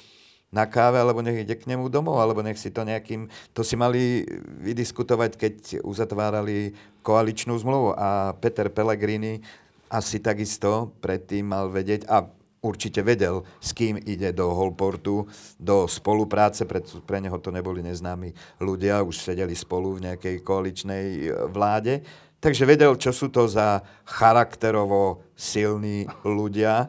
[0.55, 3.27] na káve, alebo nech ide k nemu domov, alebo nech si to nejakým...
[3.59, 4.23] To si mali
[4.63, 6.71] vydiskutovať, keď uzatvárali
[7.03, 9.43] koaličnú zmluvu a Peter Pellegrini
[9.91, 12.25] asi takisto predtým mal vedieť a
[12.65, 15.29] určite vedel, s kým ide do Holportu,
[15.61, 18.33] do spolupráce, pre, pre neho to neboli neznámi
[18.65, 21.21] ľudia, už sedeli spolu v nejakej koaličnej e,
[21.53, 22.01] vláde,
[22.41, 26.89] takže vedel, čo sú to za charakterovo silní ľudia.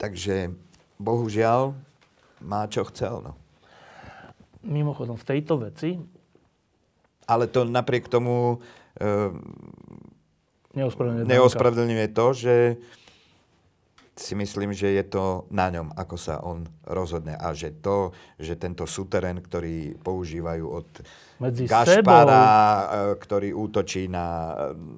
[0.00, 0.54] Takže
[0.96, 1.76] bohužiaľ
[2.42, 3.22] má, čo chcel.
[3.22, 3.32] No.
[4.66, 5.98] Mimochodom, v tejto veci...
[7.28, 8.56] Ale to napriek tomu
[8.96, 9.28] e,
[11.28, 12.54] neospravedlňuje, to, že
[14.18, 17.38] si myslím, že je to na ňom, ako sa on rozhodne.
[17.38, 20.88] A že to, že tento suterén, ktorý používajú od
[21.38, 23.14] Medzi Gašpara, sebou.
[23.14, 24.56] E, ktorý útočí na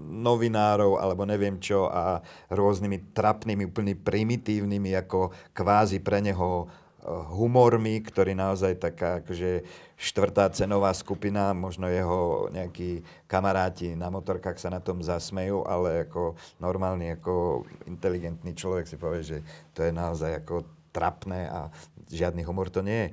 [0.08, 6.70] novinárov, alebo neviem čo, a rôznymi trapnými, úplne primitívnymi, ako kvázi pre neho
[7.08, 9.64] humormi, ktorý naozaj taká akože
[9.96, 16.36] štvrtá cenová skupina, možno jeho nejakí kamaráti na motorkách sa na tom zasmejú, ale ako
[16.60, 19.38] normálny, ako inteligentný človek si povie, že
[19.72, 21.72] to je naozaj ako trapné a
[22.12, 23.10] žiadny humor to nie je.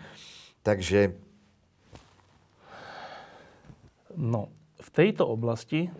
[0.67, 0.99] Takže...
[4.17, 4.49] No,
[4.81, 5.93] v tejto oblasti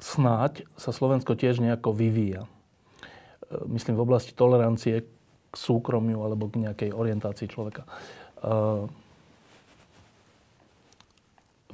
[0.00, 2.48] snáď sa Slovensko tiež nejako vyvíja.
[3.68, 5.04] Myslím v oblasti tolerancie
[5.50, 7.82] k súkromiu alebo k nejakej orientácii človeka.
[8.40, 8.86] Uh,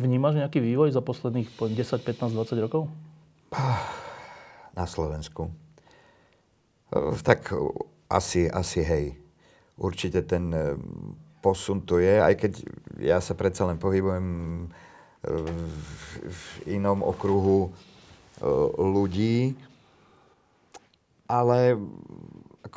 [0.01, 2.89] vnímaš nejaký vývoj za posledných 10, 15, 20 rokov?
[4.77, 5.49] Na Slovensku.
[7.24, 7.53] Tak
[8.09, 9.07] asi, asi hej.
[9.77, 10.77] Určite ten e,
[11.45, 12.53] posun tu je, aj keď
[13.01, 14.27] ja sa predsa len pohybujem
[15.27, 17.74] v inom okruhu
[18.79, 19.59] ľudí,
[21.27, 21.74] ale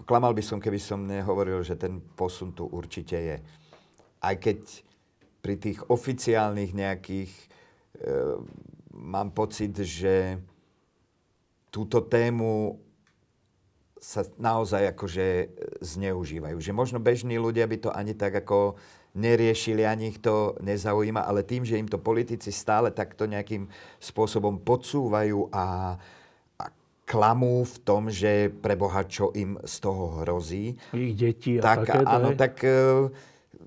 [0.03, 3.37] klamal by som, keby som nehovoril, že ten posun tu určite je.
[4.19, 4.59] Aj keď
[5.39, 7.45] pri tých oficiálnych nejakých e,
[8.95, 10.39] mám pocit, že
[11.71, 12.79] túto tému
[13.99, 15.27] sa naozaj akože
[15.83, 16.57] zneužívajú.
[16.59, 18.79] Že možno bežní ľudia by to ani tak ako
[19.11, 23.67] neriešili, ani ich to nezaujíma, ale tým, že im to politici stále takto nejakým
[23.99, 25.97] spôsobom podsúvajú a
[27.09, 30.77] klamú v tom, že pre Boha, čo im z toho hrozí.
[30.93, 33.09] Ich deti a tak, také, áno, tak e,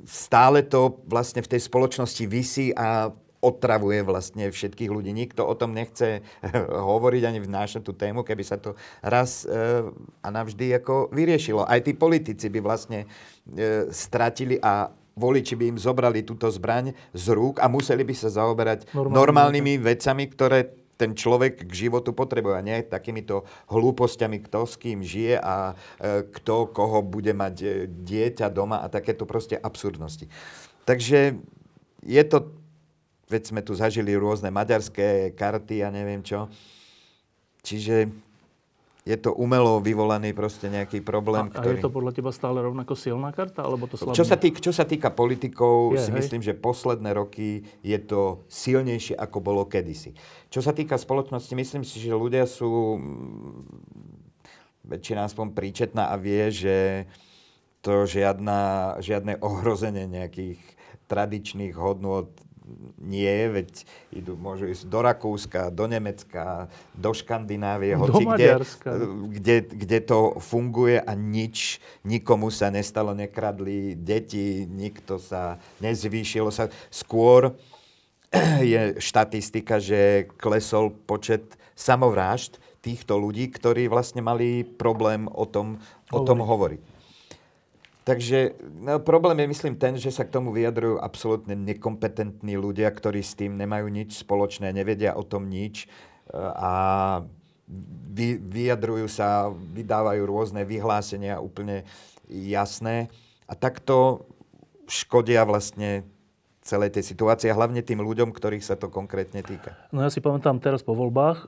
[0.06, 3.10] stále to vlastne v tej spoločnosti vysí a
[3.42, 5.10] otravuje vlastne všetkých ľudí.
[5.10, 6.22] Nikto o tom nechce
[6.94, 9.90] hovoriť ani vnášať tú tému, keby sa to raz e,
[10.22, 11.66] a navždy ako vyriešilo.
[11.66, 13.10] Aj tí politici by vlastne
[13.50, 18.32] e, stratili a voliči by im zobrali túto zbraň z rúk a museli by sa
[18.32, 22.54] zaoberať Normálne, normálnymi vecami, ktoré ten človek k životu potrebuje.
[22.54, 27.68] A nie takýmito hlúpostiami, kto s kým žije a e, kto koho bude mať e,
[27.90, 30.30] dieťa doma a takéto proste absurdnosti.
[30.86, 31.42] Takže
[32.06, 32.54] je to,
[33.26, 36.46] veď sme tu zažili rôzne maďarské karty a neviem čo.
[37.66, 38.10] Čiže
[39.02, 41.50] je to umelo vyvolaný proste nejaký problém.
[41.50, 41.74] A, ktorý...
[41.74, 44.14] a je to podľa teba stále rovnako silná karta, alebo to slabne?
[44.14, 46.22] Čo sa, týk, čo sa týka politikov, je, si hej?
[46.22, 50.14] myslím, že posledné roky je to silnejšie, ako bolo kedysi.
[50.54, 56.54] Čo sa týka spoločnosti, myslím si, že ľudia sú mm, väčšina aspoň príčetná a vie,
[56.54, 56.76] že
[57.82, 60.62] to žiadna, žiadne ohrozenie nejakých
[61.10, 62.30] tradičných hodnôt
[63.02, 63.82] nie, veď
[64.14, 68.50] idú, môžu ísť do Rakúska, do Nemecka, do Škandinávie, hoci do kde,
[69.34, 76.70] kde, kde to funguje a nič, nikomu sa nestalo, nekradli deti, nikto sa nezvýšilo sa.
[76.88, 77.58] Skôr
[78.62, 85.78] je štatistika, že klesol počet samovrážd týchto ľudí, ktorí vlastne mali problém o tom,
[86.10, 86.91] o tom hovoriť.
[88.02, 93.22] Takže no, problém je, myslím, ten, že sa k tomu vyjadrujú absolútne nekompetentní ľudia, ktorí
[93.22, 96.72] s tým nemajú nič spoločné, nevedia o tom nič eh, a
[98.12, 101.86] vy, vyjadrujú sa, vydávajú rôzne vyhlásenia úplne
[102.28, 103.06] jasné
[103.46, 104.26] a takto
[104.90, 106.02] škodia vlastne
[106.62, 109.74] celej tej situácii a hlavne tým ľuďom, ktorých sa to konkrétne týka.
[109.90, 111.46] No ja si pamätám teraz po voľbách, e,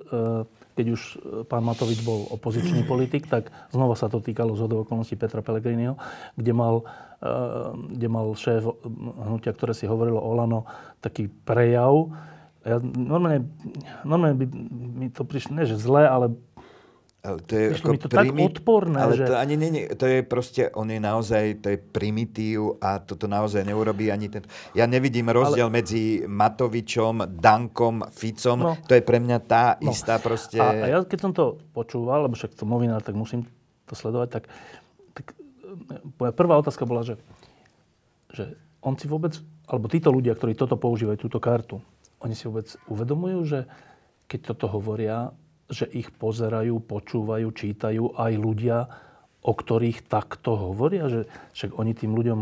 [0.75, 1.15] keď už e,
[1.47, 5.97] pán Matovič bol opozičný politik, tak znova sa to týkalo z okolností Petra Pellegriniho,
[6.35, 6.85] kde mal,
[7.23, 7.31] e,
[7.95, 8.67] kde mal šéf
[9.25, 10.67] hnutia, ktoré si hovorilo Olano,
[10.99, 12.11] taký prejav.
[12.65, 13.45] Ja, normálne,
[14.03, 14.47] normálne by
[15.05, 16.33] mi to prišlo, nie že zlé, ale
[17.25, 19.25] ale to je ako mi to primi- tak odporné, ale že...
[19.25, 23.65] to ani nie, to je proste, on je naozaj, to je primitív a toto naozaj
[23.65, 24.45] neurobí ani ten...
[24.77, 25.81] Ja nevidím rozdiel ale...
[25.81, 28.73] medzi Matovičom, Dankom, Ficom, no.
[28.85, 29.89] to je pre mňa tá no.
[29.89, 30.61] istá proste...
[30.61, 33.49] A, a ja keď som to počúval, lebo však som novinár, tak musím
[33.89, 34.45] to sledovať, tak,
[35.17, 35.33] tak
[36.21, 37.17] moja prvá otázka bola, že,
[38.37, 38.53] že
[38.85, 39.33] on si vôbec,
[39.65, 41.81] alebo títo ľudia, ktorí toto používajú, túto kartu,
[42.21, 43.61] oni si vôbec uvedomujú, že
[44.29, 45.33] keď toto hovoria,
[45.69, 48.79] že ich pozerajú, počúvajú, čítajú aj ľudia,
[49.45, 52.41] o ktorých takto hovoria, že však oni tým ľuďom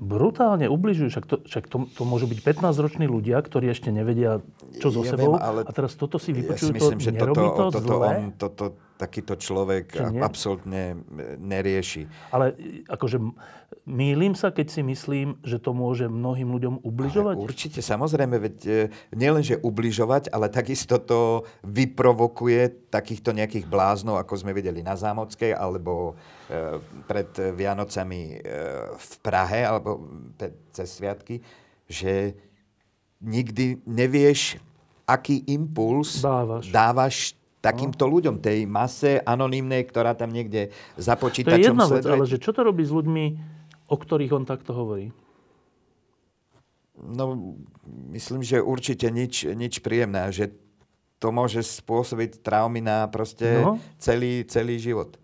[0.00, 1.08] brutálne ubližujú.
[1.12, 4.40] Však to, však to, to môžu byť 15-roční ľudia, ktorí ešte nevedia,
[4.80, 5.36] čo so ja sebou.
[5.36, 7.70] Viem, ale a teraz toto si vypočujú, ja si myslím, to že nerobí toto, to
[7.76, 8.08] toto, zle?
[8.08, 8.64] On, toto,
[9.00, 11.00] takýto človek absolútne
[11.40, 12.04] nerieši.
[12.28, 12.52] Ale
[12.84, 13.16] akože
[13.88, 17.34] mýlim sa, keď si myslím, že to môže mnohým ľuďom ubližovať?
[17.36, 18.72] Ale určite, samozrejme, veď e,
[19.16, 26.14] nielenže ubližovať, ale takisto to vyprovokuje takýchto nejakých bláznov, ako sme videli na Zámockej, alebo
[26.50, 26.78] e,
[27.08, 28.38] pred Vianocami e,
[28.94, 30.04] v Prahe, alebo
[30.70, 31.40] cez Sviatky,
[31.90, 32.36] že
[33.20, 34.60] nikdy nevieš,
[35.04, 37.16] aký impuls dávaš, dávaš
[37.60, 42.24] takýmto ľuďom, tej mase anonymnej, ktorá tam niekde za počítačom To je jedna vec, ale
[42.24, 43.24] že čo to robí s ľuďmi,
[43.92, 45.12] o ktorých on takto hovorí?
[47.00, 47.56] No,
[48.12, 50.52] myslím, že určite nič, nič príjemné, že
[51.20, 53.76] to môže spôsobiť traumy na proste no.
[54.00, 55.20] celý, celý život.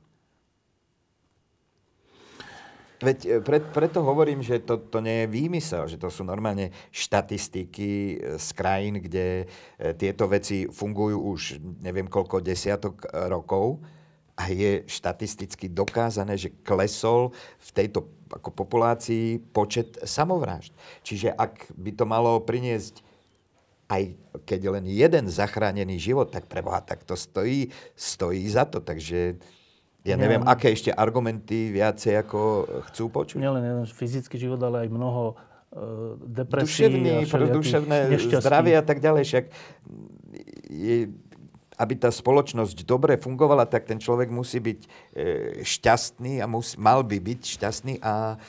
[2.96, 6.72] Veď e, pre, preto hovorím, že to, to nie je výmysel, že to sú normálne
[6.88, 11.40] štatistiky e, z krajín, kde e, tieto veci fungujú už
[11.84, 13.84] neviem koľko desiatok rokov
[14.36, 20.74] a je štatisticky dokázané, že klesol v tejto ako populácii počet samovrážd.
[21.00, 23.06] Čiže ak by to malo priniesť
[23.86, 28.82] aj keď len jeden zachránený život, tak preboha, tak to stojí, stojí za to.
[28.82, 29.38] Takže
[30.06, 32.40] ja neviem, nielen, aké ešte argumenty viacej ako
[32.90, 33.42] chcú počuť.
[33.42, 37.98] Nielen fyzický život, ale aj mnoho uh, depresí Duševný, duševné
[38.38, 39.22] zdravie a tak ďalej.
[39.26, 39.44] Však
[40.70, 41.10] je,
[41.74, 44.88] aby tá spoločnosť dobre fungovala, tak ten človek musí byť e,
[45.60, 48.40] šťastný a mus, mal by byť šťastný a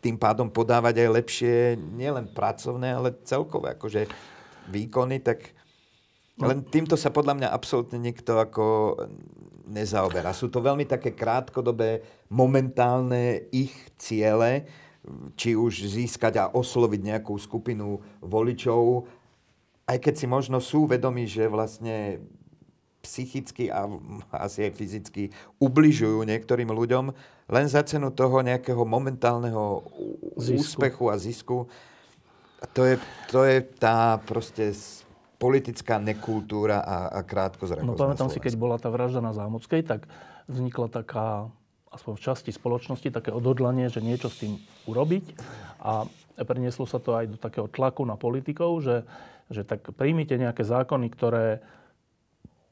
[0.00, 4.08] tým pádom podávať aj lepšie nielen pracovné, ale celkové akože
[4.72, 5.58] výkony, tak
[6.38, 6.54] No.
[6.54, 8.94] Len týmto sa podľa mňa absolútne nikto ako
[9.68, 10.32] nezaoberá.
[10.32, 12.02] Sú to veľmi také krátkodobé,
[12.32, 14.64] momentálne ich ciele,
[15.36, 19.08] či už získať a osloviť nejakú skupinu voličov,
[19.88, 22.20] aj keď si možno sú vedomí, že vlastne
[23.00, 23.88] psychicky a
[24.36, 27.14] asi aj fyzicky ubližujú niektorým ľuďom
[27.48, 29.86] len za cenu toho nejakého momentálneho
[30.36, 30.60] zisku.
[30.60, 31.58] úspechu a zisku.
[32.60, 33.00] A to je,
[33.32, 34.76] to je tá proste
[35.38, 37.86] politická nekultúra a, a krátkozrakosť.
[37.86, 40.10] No pamätám si, keď bola tá vražda na Zámockej, tak
[40.50, 41.46] vznikla taká,
[41.94, 44.58] aspoň v časti spoločnosti, také odhodlanie, že niečo s tým
[44.90, 45.24] urobiť.
[45.78, 46.10] A
[46.42, 49.06] prenieslo sa to aj do takého tlaku na politikov, že,
[49.46, 51.62] že tak príjmite nejaké zákony, ktoré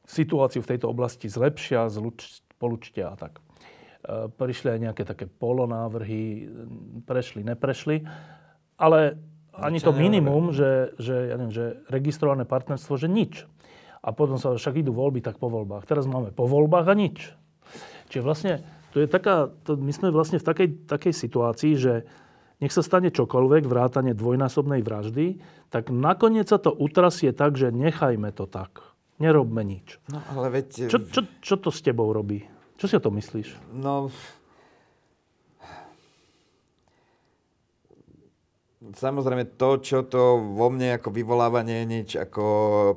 [0.07, 3.39] situáciu v tejto oblasti zlepšia, zluč, polučtia a tak.
[3.39, 6.47] E, prišli aj nejaké také polonávrhy,
[7.07, 8.07] prešli, neprešli,
[8.79, 9.19] ale
[9.59, 13.49] ani to minimum, že, že, ja neviem, že registrované partnerstvo, že nič.
[14.07, 15.89] A potom sa však idú voľby, tak po voľbách.
[15.89, 17.35] Teraz máme po voľbách a nič.
[18.13, 18.53] Čiže vlastne,
[18.95, 22.07] to je taká, to, my sme vlastne v takej, takej situácii, že
[22.63, 28.33] nech sa stane čokoľvek, vrátane dvojnásobnej vraždy, tak nakoniec sa to utrasie tak, že nechajme
[28.33, 28.81] to tak.
[29.19, 30.01] Nerobme nič.
[30.13, 30.93] No ale veď...
[30.93, 32.45] Čo, čo, čo to s tebou robí?
[32.77, 33.73] Čo si o to myslíš?
[33.73, 34.13] No,
[38.87, 42.45] Samozrejme, to, čo to vo mne ako vyvoláva, nie je nič ako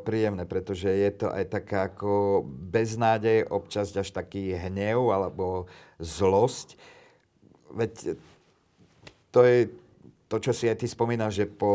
[0.05, 5.65] príjemné, pretože je to aj taká ako beznádej, občas až taký hnev alebo
[5.97, 6.77] zlosť.
[7.73, 8.21] Veď
[9.33, 9.57] to je
[10.29, 11.73] to, čo si aj ty spomínaš, že po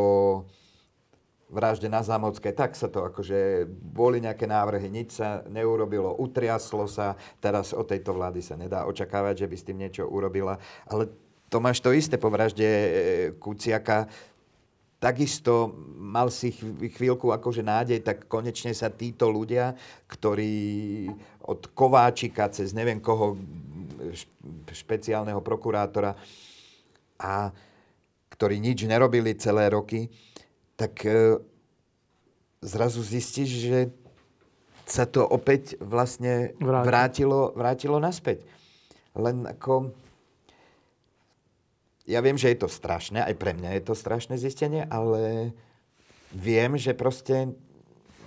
[1.50, 7.14] vražde na Zámocké, tak sa to akože boli nejaké návrhy, nič sa neurobilo, utriaslo sa,
[7.38, 11.10] teraz od tejto vlády sa nedá očakávať, že by s tým niečo urobila, ale
[11.54, 12.90] to máš to isté po vražde e,
[13.38, 14.10] Kuciaka.
[14.98, 16.50] Takisto mal si
[16.98, 19.78] chvíľku akože nádej, tak konečne sa títo ľudia,
[20.10, 21.06] ktorí
[21.46, 23.38] od Kováčika cez neviem koho,
[24.66, 26.18] špeciálneho prokurátora
[27.22, 27.54] a
[28.34, 30.10] ktorí nič nerobili celé roky,
[30.74, 31.38] tak e,
[32.66, 33.78] zrazu zistíš, že
[34.90, 38.42] sa to opäť vlastne vrátilo, vrátilo naspäť.
[39.14, 39.94] Len ako
[42.04, 45.52] ja viem, že je to strašné, aj pre mňa je to strašné zistenie, ale
[46.32, 47.56] viem, že proste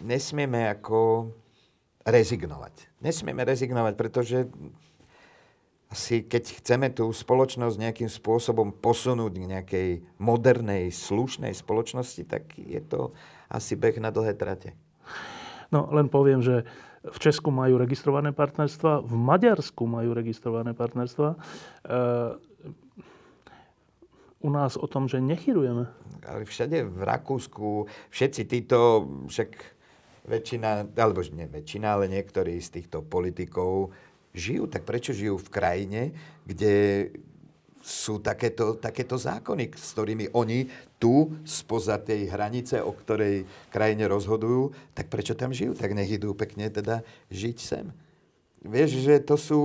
[0.01, 1.31] nesmieme ako
[2.07, 2.89] rezignovať.
[3.03, 4.49] Nesmieme rezignovať, pretože
[5.87, 12.81] asi keď chceme tú spoločnosť nejakým spôsobom posunúť k nejakej modernej, slušnej spoločnosti, tak je
[12.83, 13.15] to
[13.47, 14.75] asi beh na dlhé trate.
[15.71, 16.67] No, len poviem, že
[17.07, 21.29] v Česku majú registrované partnerstva, v Maďarsku majú registrované partnerstva.
[21.31, 21.37] E,
[24.41, 25.89] u nás o tom, že nechyrujeme.
[26.27, 29.49] Ale všade v Rakúsku, všetci títo, však
[30.27, 33.95] väčšina, alebo nie väčšina, ale niektorí z týchto politikov
[34.35, 34.67] žijú.
[34.69, 36.01] Tak prečo žijú v krajine,
[36.43, 37.07] kde
[37.87, 40.67] sú takéto, takéto zákony, s ktorými oni
[40.99, 45.71] tu, spoza tej hranice, o ktorej krajine rozhodujú, tak prečo tam žijú?
[45.71, 47.87] Tak nech idú pekne teda žiť sem.
[48.67, 49.61] Vieš, že to sú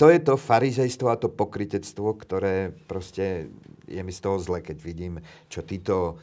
[0.00, 3.52] to je to farizejstvo a to pokritectvo, ktoré proste
[3.84, 5.20] je mi z toho zle, keď vidím,
[5.52, 6.16] čo títo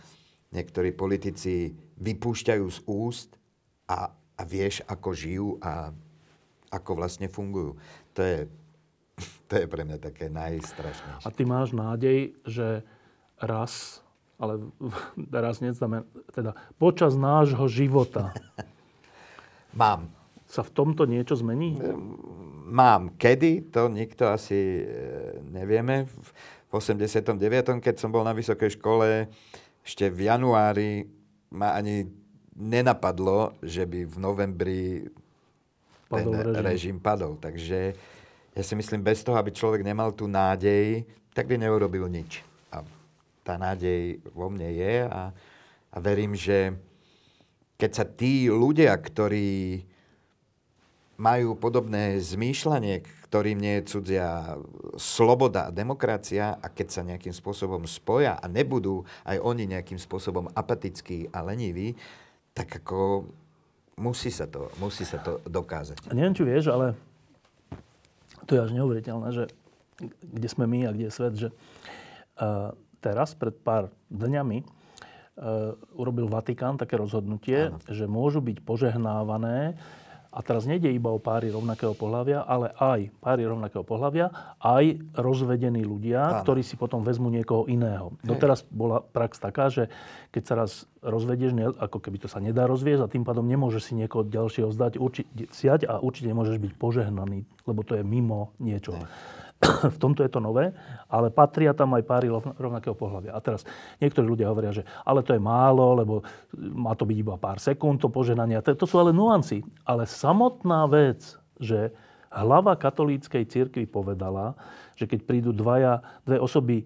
[0.50, 3.38] niektorí politici vypúšťajú z úst
[3.86, 5.94] a, a vieš, ako žijú a
[6.74, 7.78] ako vlastne fungujú.
[8.18, 8.50] To je,
[9.50, 11.28] to je pre mňa také najstrašnejšie.
[11.28, 12.82] A ty máš nádej, že
[13.38, 14.02] raz,
[14.42, 14.58] ale
[15.46, 16.02] raz neznamená,
[16.34, 18.34] teda počas nášho života
[19.78, 20.17] Mám.
[20.48, 21.76] Sa v tomto niečo zmení?
[22.68, 24.86] mám kedy, to nikto asi e,
[25.48, 26.04] nevieme.
[26.68, 29.32] V 89., keď som bol na vysokej škole,
[29.88, 31.08] ešte v januári
[31.56, 32.04] ma ani
[32.52, 34.84] nenapadlo, že by v novembri
[36.12, 36.60] ten režim.
[36.60, 37.40] režim padol.
[37.40, 37.96] Takže
[38.52, 42.44] ja si myslím, bez toho, aby človek nemal tú nádej, tak by neurobil nič.
[42.68, 42.84] A
[43.48, 45.32] tá nádej vo mne je a,
[45.88, 46.76] a verím, že
[47.80, 49.86] keď sa tí ľudia, ktorí
[51.18, 54.56] majú podobné zmýšľanie, ktorým nie je cudzia
[54.96, 60.48] sloboda a demokracia a keď sa nejakým spôsobom spoja a nebudú aj oni nejakým spôsobom
[60.54, 61.98] apatickí a leniví,
[62.54, 63.28] tak ako
[63.98, 66.06] musí sa to, musí sa to dokázať.
[66.08, 66.94] A neviem, či vieš, ale
[68.46, 69.44] to je až neuveriteľné, že
[70.22, 76.30] kde sme my a kde je svet, že uh, teraz, pred pár dňami, uh, urobil
[76.30, 77.82] Vatikán také rozhodnutie, Áno.
[77.90, 79.76] že môžu byť požehnávané
[80.38, 84.30] A teraz nejde iba o páry rovnakého pohľavia, ale aj páry rovnakého pohľavia,
[84.62, 86.46] aj rozvedení ľudia, Áno.
[86.46, 88.14] ktorí si potom vezmú niekoho iného.
[88.22, 88.38] Hej.
[88.38, 89.90] Doteraz bola prax taká, že
[90.30, 90.72] keď sa raz
[91.02, 95.02] rozvedieš, ako keby to sa nedá rozviesť a tým pádom nemôžeš si niekoho ďalšieho zdať,
[95.02, 98.94] urči, siať a určite nemôžeš byť požehnaný, lebo to je mimo niečo.
[98.94, 99.10] Hej.
[99.96, 100.70] v tomto je to nové,
[101.10, 103.34] ale patria tam aj páry rovnakého pohľavia.
[103.34, 103.66] A teraz
[103.98, 106.22] niektorí ľudia hovoria, že ale to je málo, lebo
[106.54, 108.58] má to byť iba pár sekúnd, to poženanie.
[108.62, 109.66] To sú ale nuancy.
[109.82, 111.26] Ale samotná vec,
[111.58, 111.90] že
[112.30, 114.54] hlava katolíckej cirkvi povedala,
[114.94, 116.86] že keď prídu dvaja, dve osoby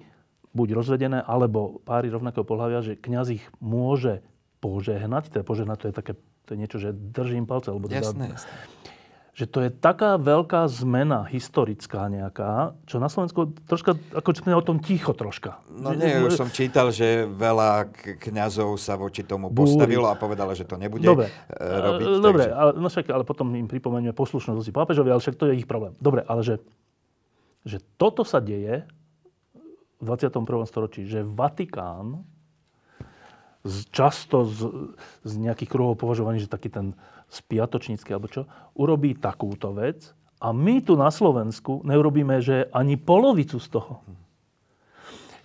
[0.51, 4.23] buď rozvedené, alebo páry rovnakého pohľavia, že kňaz ich môže
[4.63, 5.31] požehnať.
[5.31, 6.13] Teda požehnať to je také,
[6.47, 7.71] to je niečo, že držím palce.
[7.71, 8.55] Alebo teda, jasné, jasné
[9.31, 14.63] že to je taká veľká zmena historická nejaká, čo na Slovensku troška, ako sme o
[14.63, 15.63] tom ticho troška.
[15.71, 17.87] No nie, už som čítal, že veľa
[18.19, 19.71] kňazov sa voči tomu Búri.
[19.71, 21.31] postavilo a povedalo, že to nebude dobre.
[21.47, 22.05] E, robiť.
[22.19, 22.59] Dobre, takže...
[22.59, 25.67] ale, no však, ale potom im pripomenieme poslušnosť si pápežovi, ale však to je ich
[25.67, 25.95] problém.
[26.03, 26.59] Dobre, ale že,
[27.63, 28.83] že toto sa deje
[30.01, 30.43] v 21.
[30.67, 32.27] storočí, že Vatikán
[33.93, 34.59] často z,
[35.21, 36.97] z nejakých kruhov považovaný, že taký ten
[37.31, 38.43] spiatočnícky alebo čo,
[38.75, 40.11] urobí takúto vec
[40.43, 44.03] a my tu na Slovensku neurobíme, že ani polovicu z toho.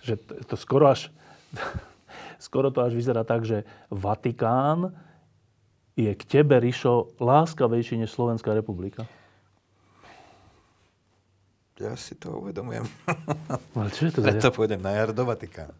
[0.03, 1.07] Že to, to skoro až,
[2.45, 4.91] skoro to až vyzerá tak, že Vatikán
[5.95, 9.07] je k tebe, Rišo, láskavejší než Slovenská republika.
[11.77, 12.89] Ja si to uvedomujem.
[13.77, 15.73] Ale čo je to Preto pôjdem na jar do Vatikánu.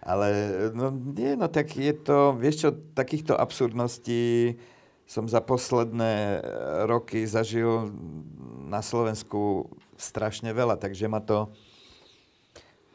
[0.00, 0.26] Ale
[0.72, 4.56] no, nie, no tak je to, vieš čo, takýchto absurdností
[5.06, 6.38] som za posledné e,
[6.90, 7.94] roky zažil
[8.66, 11.48] na Slovensku strašne veľa, takže ma to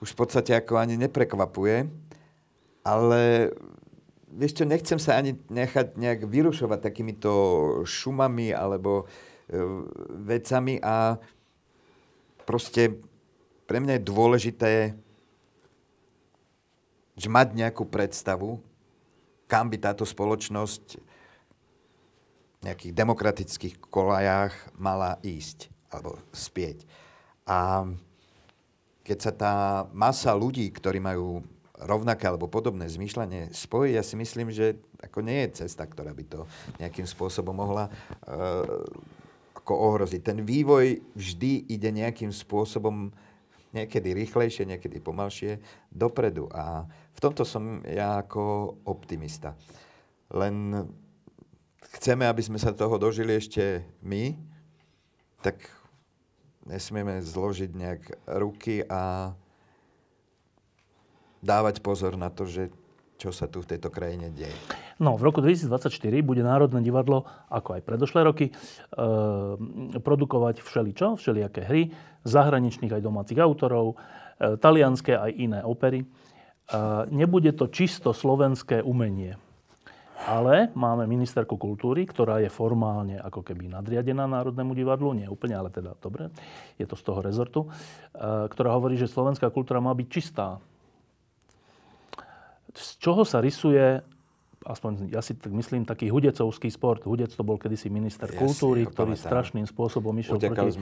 [0.04, 1.88] už v podstate ako ani neprekvapuje.
[2.84, 3.54] Ale
[4.28, 7.32] vieš čo, nechcem sa ani nechať nejak vyrušovať takýmito
[7.88, 9.08] šumami alebo
[9.48, 9.60] e,
[10.28, 11.16] vecami a
[12.44, 13.00] proste
[13.64, 14.72] pre mňa je dôležité
[17.22, 18.58] že mať nejakú predstavu,
[19.46, 21.11] kam by táto spoločnosť
[22.62, 26.86] nejakých demokratických kolajách mala ísť alebo spieť.
[27.50, 27.90] A
[29.02, 29.54] keď sa tá
[29.92, 31.42] masa ľudí, ktorí majú
[31.82, 36.24] rovnaké alebo podobné zmýšľanie spojí, ja si myslím, že ako nie je cesta, ktorá by
[36.30, 36.46] to
[36.78, 38.86] nejakým spôsobom mohla uh,
[39.58, 40.22] ako ohroziť.
[40.22, 43.10] Ten vývoj vždy ide nejakým spôsobom
[43.74, 45.58] niekedy rýchlejšie, niekedy pomalšie,
[45.90, 46.46] dopredu.
[46.54, 46.86] A
[47.18, 49.58] v tomto som ja ako optimista.
[50.30, 50.86] Len
[51.98, 54.36] chceme, aby sme sa toho dožili ešte my,
[55.44, 55.58] tak
[56.66, 58.02] nesmieme zložiť nejak
[58.38, 59.34] ruky a
[61.42, 62.70] dávať pozor na to, že
[63.22, 64.54] čo sa tu v tejto krajine deje.
[64.98, 65.94] No, v roku 2024
[66.26, 68.54] bude Národné divadlo, ako aj predošlé roky, e,
[70.02, 71.94] produkovať všeličo, všelijaké hry,
[72.26, 76.02] zahraničných aj domácich autorov, e, talianské aj iné opery.
[76.02, 76.06] E,
[77.14, 79.38] nebude to čisto slovenské umenie.
[80.30, 85.74] Ale máme ministerku kultúry, ktorá je formálne ako keby nadriadená Národnému divadlu, nie úplne, ale
[85.74, 86.30] teda dobre,
[86.78, 87.70] je to z toho rezortu, e,
[88.50, 90.62] ktorá hovorí, že slovenská kultúra má byť čistá
[92.76, 94.00] z čoho sa rysuje,
[94.64, 97.04] aspoň ja si tak myslím, taký hudecovský sport.
[97.04, 99.28] Hudec to bol kedysi minister ja kultúry, ktorý pamätám.
[99.28, 100.80] strašným spôsobom išiel Utekal proti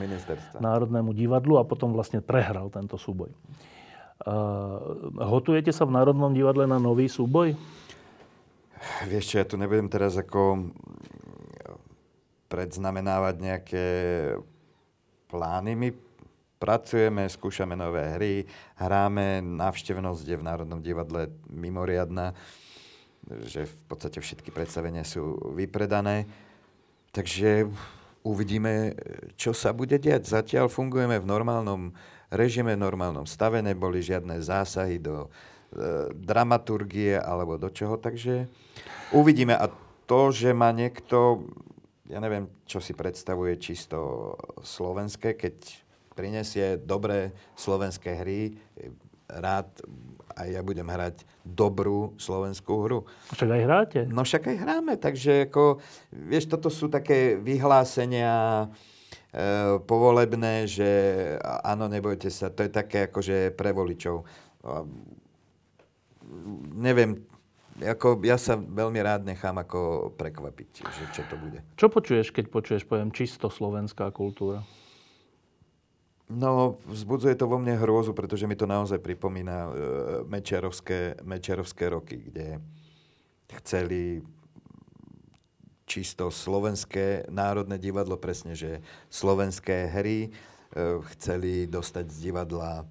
[0.59, 3.31] Národnému divadlu a potom vlastne prehral tento súboj.
[4.19, 7.55] Uh, hotujete sa v Národnom divadle na nový súboj?
[9.07, 10.71] Vieš čo, ja tu nebudem teraz ako
[12.49, 13.87] predznamenávať nejaké
[15.29, 15.77] plány.
[15.77, 15.89] My
[16.57, 18.33] pracujeme, skúšame nové hry,
[18.75, 22.33] hráme, návštevnosť je v Národnom divadle mimoriadná,
[23.45, 26.25] že v podstate všetky predstavenia sú vypredané.
[27.13, 27.69] Takže
[28.25, 28.97] uvidíme,
[29.39, 30.27] čo sa bude diať.
[30.27, 31.93] Zatiaľ fungujeme v normálnom
[32.29, 35.29] režime, v normálnom stave, neboli žiadne zásahy do
[36.17, 38.49] dramaturgie alebo do čoho, takže
[39.13, 39.53] uvidíme.
[39.53, 39.69] A
[40.09, 41.45] to, že má niekto,
[42.09, 44.33] ja neviem, čo si predstavuje čisto
[44.65, 45.55] slovenské, keď
[46.17, 48.57] prinesie dobré slovenské hry,
[49.29, 49.69] rád
[50.39, 52.99] aj ja budem hrať dobrú slovenskú hru.
[53.35, 53.99] Však aj hráte.
[54.07, 58.65] No však aj hráme, takže ako, vieš, toto sú také vyhlásenia
[59.29, 60.89] e, povolebné, že
[61.43, 64.23] áno, nebojte sa, to je také akože pre voličov.
[66.75, 67.25] Neviem,
[67.79, 71.63] ako ja sa veľmi rád nechám ako prekvapiť, že čo to bude.
[71.79, 74.61] Čo počuješ, keď počuješ pojem čisto slovenská kultúra?
[76.29, 79.71] No, vzbudzuje to vo mne hrôzu, pretože mi to naozaj pripomína e,
[80.29, 82.61] mečiarovské, mečiarovské roky, kde
[83.49, 84.21] chceli
[85.89, 88.77] čisto slovenské národné divadlo, presne, že
[89.09, 90.31] slovenské hry e,
[91.17, 92.85] chceli dostať z divadla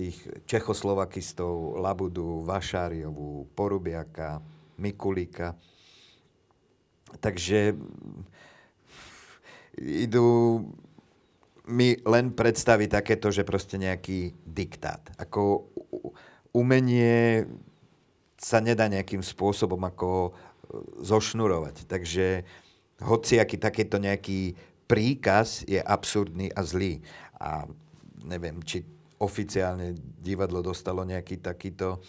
[0.00, 4.40] tých Čechoslovakistov, Labudu, Vašáriovú, Porubiaka,
[4.80, 5.52] Mikulíka.
[7.20, 7.76] Takže
[9.76, 10.64] idú
[11.68, 15.04] mi len predstaviť takéto, že proste nejaký diktát.
[15.20, 15.68] Ako
[16.56, 17.44] umenie
[18.40, 20.32] sa nedá nejakým spôsobom ako
[21.04, 21.84] zošnurovať.
[21.84, 22.48] Takže
[23.04, 24.56] hociaký takéto nejaký
[24.88, 27.04] príkaz je absurdný a zlý.
[27.36, 27.68] A
[28.24, 28.80] neviem, či
[29.20, 29.92] oficiálne
[30.24, 32.00] divadlo dostalo nejaký takýto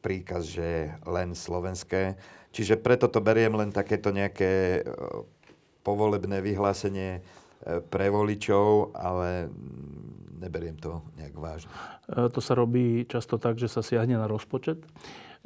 [0.00, 2.16] príkaz, že len slovenské.
[2.54, 4.82] Čiže preto to beriem len takéto nejaké e,
[5.84, 7.22] povolebné vyhlásenie e,
[7.84, 9.52] pre voličov, ale
[10.40, 11.68] neberiem to nejak vážne.
[12.08, 14.80] E, to sa robí často tak, že sa siahne na rozpočet.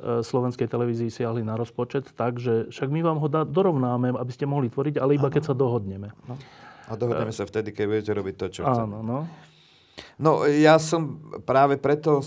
[0.02, 4.98] Slovenskej televízii siahli na rozpočet, takže však my vám ho dorovnáme, aby ste mohli tvoriť,
[4.98, 5.34] ale iba ano.
[5.36, 6.10] keď sa dohodneme.
[6.26, 6.34] No.
[6.92, 9.24] A dohodneme sa vtedy, keď budete robiť to, čo Áno, no.
[10.20, 12.20] No, ja som práve preto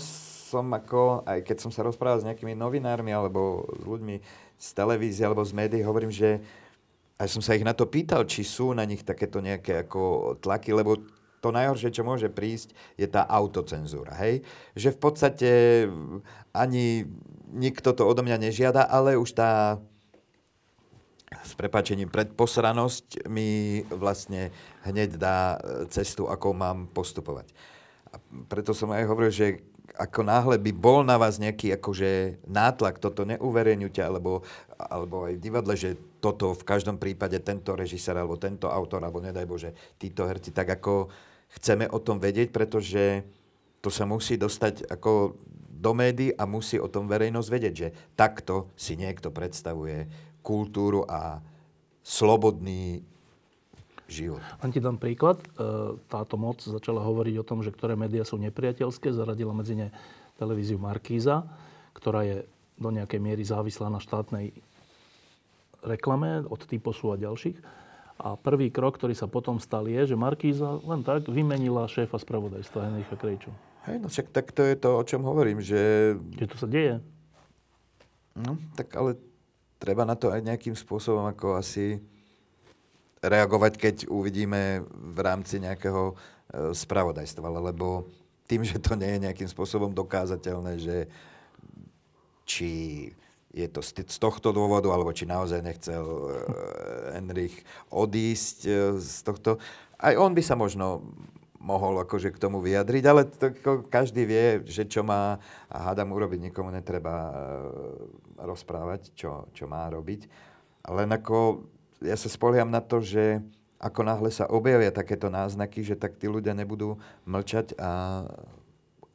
[0.46, 4.16] som ako, aj keď som sa rozprával s nejakými novinármi alebo s ľuďmi
[4.56, 6.38] z televízie alebo z médií, hovorím, že
[7.18, 10.76] aj som sa ich na to pýtal, či sú na nich takéto nejaké ako tlaky,
[10.76, 11.00] lebo
[11.40, 14.14] to najhoršie, čo môže prísť, je tá autocenzúra.
[14.18, 14.42] Hej?
[14.74, 15.50] Že v podstate
[16.50, 17.06] ani
[17.52, 19.80] nikto to odo mňa nežiada, ale už tá
[21.46, 24.50] s prepačením predposranosť mi vlastne
[24.82, 25.56] hneď dá
[25.88, 27.54] cestu, ako mám postupovať.
[28.10, 28.18] A
[28.50, 29.62] preto som aj hovoril, že
[29.96, 34.42] ako náhle by bol na vás nejaký akože nátlak, toto neuverejňujte, alebo,
[34.76, 39.22] alebo aj v divadle, že toto v každom prípade tento režisér, alebo tento autor, alebo
[39.22, 41.08] nedaj Bože, títo herci, tak ako
[41.56, 43.22] chceme o tom vedieť, pretože
[43.80, 45.38] to sa musí dostať ako
[45.76, 50.08] do médií a musí o tom verejnosť vedieť, že takto si niekto predstavuje
[50.46, 51.42] kultúru a
[52.06, 53.02] slobodný
[54.06, 54.38] život.
[54.62, 55.42] Len ti dám príklad.
[55.42, 59.10] E, táto moc začala hovoriť o tom, že ktoré médiá sú nepriateľské.
[59.10, 59.90] Zaradila medzi ne
[60.38, 61.42] televíziu Markíza,
[61.98, 62.46] ktorá je
[62.78, 64.54] do nejakej miery závislá na štátnej
[65.82, 67.58] reklame od Typosu a ďalších.
[68.16, 72.88] A prvý krok, ktorý sa potom stal, je, že Markíza len tak vymenila šéfa spravodajstva
[72.88, 73.52] Henricha Krejču.
[73.90, 76.14] Hej, no však tak to je to, o čom hovorím, že...
[76.36, 76.94] Že to sa deje.
[78.36, 79.20] No, tak ale
[79.76, 82.00] treba na to aj nejakým spôsobom ako asi
[83.20, 86.14] reagovať, keď uvidíme v rámci nejakého e,
[86.76, 88.06] spravodajstva, lebo
[88.46, 90.96] tým, že to nie je nejakým spôsobom dokázateľné, že
[92.46, 92.70] či
[93.56, 96.28] je to z tohto dôvodu, alebo či naozaj nechcel e,
[97.16, 97.56] Henrich
[97.88, 98.70] odísť e,
[99.00, 99.58] z tohto.
[99.96, 101.02] Aj on by sa možno
[101.66, 103.50] mohol akože k tomu vyjadriť, ale to,
[103.90, 107.34] každý vie, že čo má a hádam urobiť, nikomu netreba uh,
[108.38, 110.28] rozprávať, čo, čo má robiť.
[110.86, 111.66] Len ako
[112.04, 113.40] ja sa spoliam na to, že
[113.76, 116.96] ako náhle sa objavia takéto náznaky, že tak tí ľudia nebudú
[117.28, 118.24] mlčať a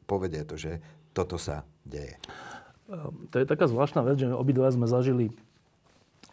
[0.05, 0.78] povedia to, že
[1.15, 2.17] toto sa deje.
[3.32, 5.32] To je taká zvláštna vec, že obidva sme zažili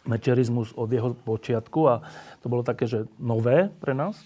[0.03, 2.03] mečerizmus od jeho počiatku a
[2.43, 4.19] to bolo také, že nové pre nás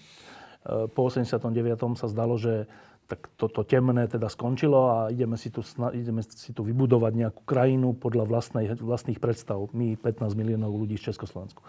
[0.64, 1.52] po 89.
[2.00, 2.64] sa zdalo, že
[3.04, 5.60] tak toto to temné teda skončilo a ideme si, tu,
[5.92, 9.60] ideme si tu vybudovať nejakú krajinu podľa vlastnej, vlastných predstav.
[9.76, 11.60] My 15 miliónov ľudí z Československu.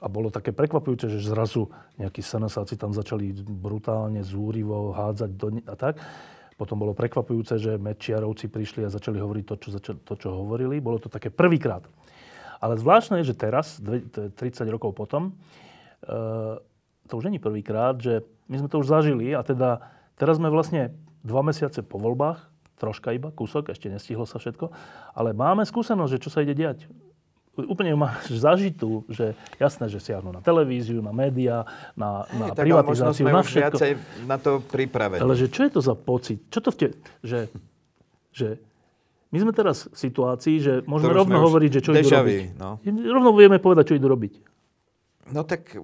[0.00, 5.74] A bolo také prekvapujúce, že zrazu nejakí senesáci tam začali brutálne, zúrivo hádzať do, a
[5.76, 6.00] tak.
[6.60, 10.76] Potom bolo prekvapujúce, že Mečiarovci prišli a začali hovoriť to, čo, to, čo hovorili.
[10.80, 11.84] Bolo to také prvýkrát.
[12.60, 14.36] Ale zvláštne je, že teraz, 30
[14.68, 15.32] rokov potom,
[16.04, 16.12] e,
[17.08, 18.20] to už není prvýkrát, že
[18.52, 20.92] my sme to už zažili a teda teraz sme vlastne
[21.24, 22.44] dva mesiace po voľbách,
[22.76, 24.68] troška iba, kúsok, ešte nestihlo sa všetko,
[25.16, 26.88] ale máme skúsenosť, že čo sa ide diať.
[27.56, 31.64] Úplne máš zažitú, že jasné, že siahnu na televíziu, na médiá,
[31.96, 33.76] na, na tak, privatizáciu, na všetko.
[33.76, 33.90] viacej
[34.28, 35.20] na to pripravení.
[35.20, 36.44] Ale že čo je to za pocit?
[36.52, 36.88] Čo to v te...
[37.20, 37.40] Že,
[38.32, 38.48] že
[39.30, 42.58] my sme teraz v situácii, že môžeme rovno hovoriť, že čo idú robiť.
[42.58, 42.82] No.
[42.88, 44.32] Rovno vieme povedať, čo idú robiť.
[45.30, 45.78] No tak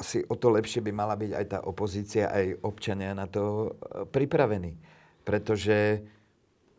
[0.00, 4.08] asi o to lepšie by mala byť aj tá opozícia, aj občania na to e,
[4.08, 4.80] pripravení.
[5.20, 6.00] Pretože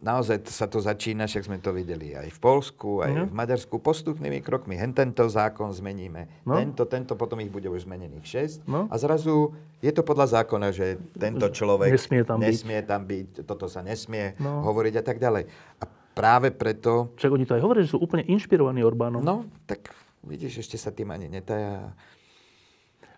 [0.02, 3.26] naozaj sa to začína, však sme to videli aj v Polsku, aj mm.
[3.30, 4.74] v Maďarsku, postupnými krokmi.
[4.74, 6.42] Hen tento zákon zmeníme.
[6.44, 6.58] No.
[6.58, 8.26] Tento, tento, potom ich bude už zmenených
[8.66, 8.66] 6.
[8.66, 8.90] No.
[8.90, 12.90] A zrazu je to podľa zákona, že tento človek nesmie tam, nesmie byť.
[12.90, 14.66] tam byť, toto sa nesmie no.
[14.66, 15.46] hovoriť a tak ďalej.
[15.78, 15.84] A
[16.18, 17.14] práve preto...
[17.22, 19.22] Však oni to aj hovoria, že sú úplne inšpirovaní Orbánom.
[19.22, 19.94] No, tak
[20.26, 21.94] vidíš, ešte sa tým ani netaja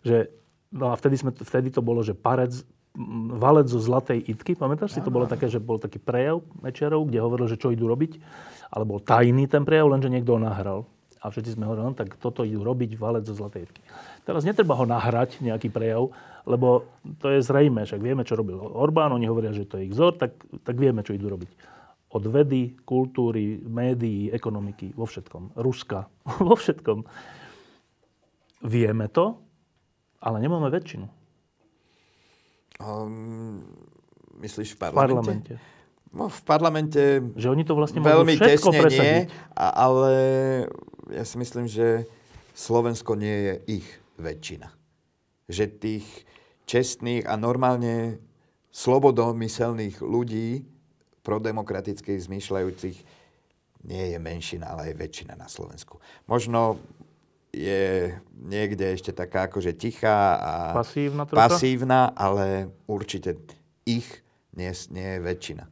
[0.03, 0.29] že
[0.69, 2.51] no a vtedy, sme, vtedy to bolo, že parec,
[3.33, 5.01] valec zo zlatej itky, pamätáš si?
[5.01, 8.21] To bolo také, že bol taký prejav Mečiarov, kde hovoril, že čo idú robiť,
[8.69, 10.85] ale bol tajný ten prejav, lenže niekto ho nahral.
[11.23, 13.81] A všetci sme hovorili, no tak toto idú robiť valec zo Zlatej Jitky.
[14.27, 16.11] Teraz netreba ho nahrať, nejaký prejav,
[16.43, 16.83] lebo
[17.23, 20.19] to je zrejme, však vieme, čo robil Orbán, oni hovoria, že to je ich vzor,
[20.19, 20.35] tak,
[20.67, 21.51] tak vieme, čo idú robiť.
[22.13, 25.55] Od vedy, kultúry, médií, ekonomiky, vo všetkom.
[25.57, 26.11] Ruska,
[26.47, 27.07] vo všetkom.
[28.67, 29.39] Vieme to,
[30.23, 31.05] ale nemáme väčšinu.
[32.79, 33.61] Um,
[34.39, 35.13] myslíš v V parlamente?
[35.19, 35.53] parlamente.
[36.13, 37.03] No, v parlamente
[37.35, 39.25] Že oni to vlastne veľmi tesne nie, presadiť.
[39.57, 40.13] a, ale
[41.09, 42.05] ja si myslím, že
[42.53, 43.87] Slovensko nie je ich
[44.21, 44.69] väčšina.
[45.49, 46.05] Že tých
[46.69, 48.21] čestných a normálne
[48.69, 50.61] slobodomyselných ľudí,
[51.25, 52.97] prodemokratických zmýšľajúcich,
[53.83, 55.97] nie je menšina, ale je väčšina na Slovensku.
[56.29, 56.77] Možno
[57.53, 61.53] je niekde ešte taká akože tichá a Pasívna trocha?
[61.53, 63.37] pasívna, ale určite
[63.85, 64.09] ich
[64.57, 65.63] nie, nie je väčšina.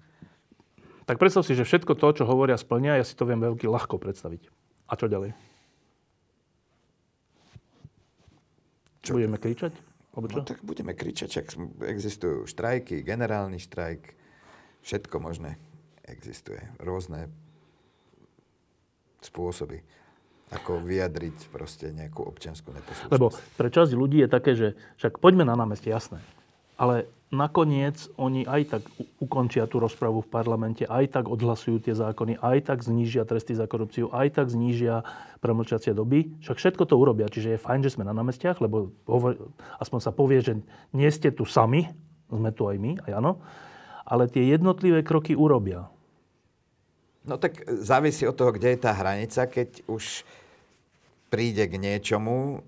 [1.09, 3.97] Tak predstav si, že všetko to, čo hovoria, splnia, ja si to viem veľmi ľahko
[3.97, 4.47] predstaviť.
[4.87, 5.33] A čo ďalej?
[9.01, 9.17] Čo?
[9.17, 9.73] Budeme kričať?
[10.13, 10.37] Alebo čo?
[10.39, 11.45] No tak budeme kričať, čak
[11.81, 14.13] existujú štrajky, generálny štrajk,
[14.85, 15.57] všetko možné
[16.05, 16.61] existuje.
[16.77, 17.31] Rôzne
[19.25, 19.81] spôsoby,
[20.51, 23.15] ako vyjadriť proste nejakú občianskú neposlušnosť.
[23.15, 26.19] Lebo pre časť ľudí je také, že však poďme na námestie, jasné.
[26.75, 28.83] Ale nakoniec oni aj tak
[29.23, 33.63] ukončia tú rozpravu v parlamente, aj tak odhlasujú tie zákony, aj tak znížia tresty za
[33.63, 35.07] korupciu, aj tak znížia
[35.39, 36.35] premlčacie doby.
[36.43, 37.31] Však všetko to urobia.
[37.31, 39.39] Čiže je fajn, že sme na námestiach, lebo hovor,
[39.79, 40.59] aspoň sa povie, že
[40.91, 41.87] nie ste tu sami,
[42.27, 43.39] sme tu aj my, aj áno,
[44.03, 45.87] ale tie jednotlivé kroky urobia.
[47.21, 50.25] No tak závisí od toho, kde je tá hranica, keď už
[51.31, 52.59] príde k niečomu,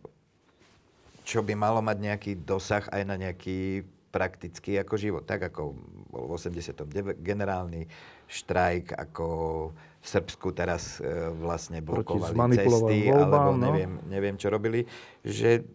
[1.28, 3.84] čo by malo mať nejaký dosah aj na nejaký
[4.14, 5.24] praktický ako život.
[5.28, 5.76] Tak ako
[6.08, 7.20] bol v 89.
[7.20, 7.90] generálny
[8.30, 9.28] štrajk, ako
[9.74, 13.64] v Srbsku teraz e, vlastne blokovali cesty, voľbám, alebo no.
[13.68, 14.86] neviem, neviem, čo robili,
[15.26, 15.66] že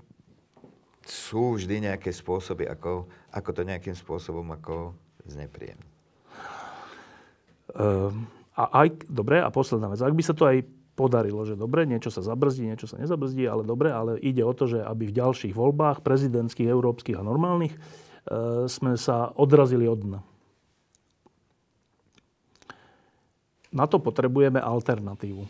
[1.09, 4.93] sú vždy nejaké spôsoby, ako, ako to nejakým spôsobom ako
[5.25, 5.93] znepríjemniť.
[7.77, 10.61] Ehm, a aj, dobre, a posledná vec, ak by sa to aj
[10.99, 14.67] podarilo, že dobre, niečo sa zabrzdí, niečo sa nezabrzdí, ale dobre, ale ide o to,
[14.67, 17.81] že aby v ďalších voľbách, prezidentských, európskych a normálnych, e,
[18.67, 20.21] sme sa odrazili od dna.
[23.71, 25.47] Na to potrebujeme alternatívu.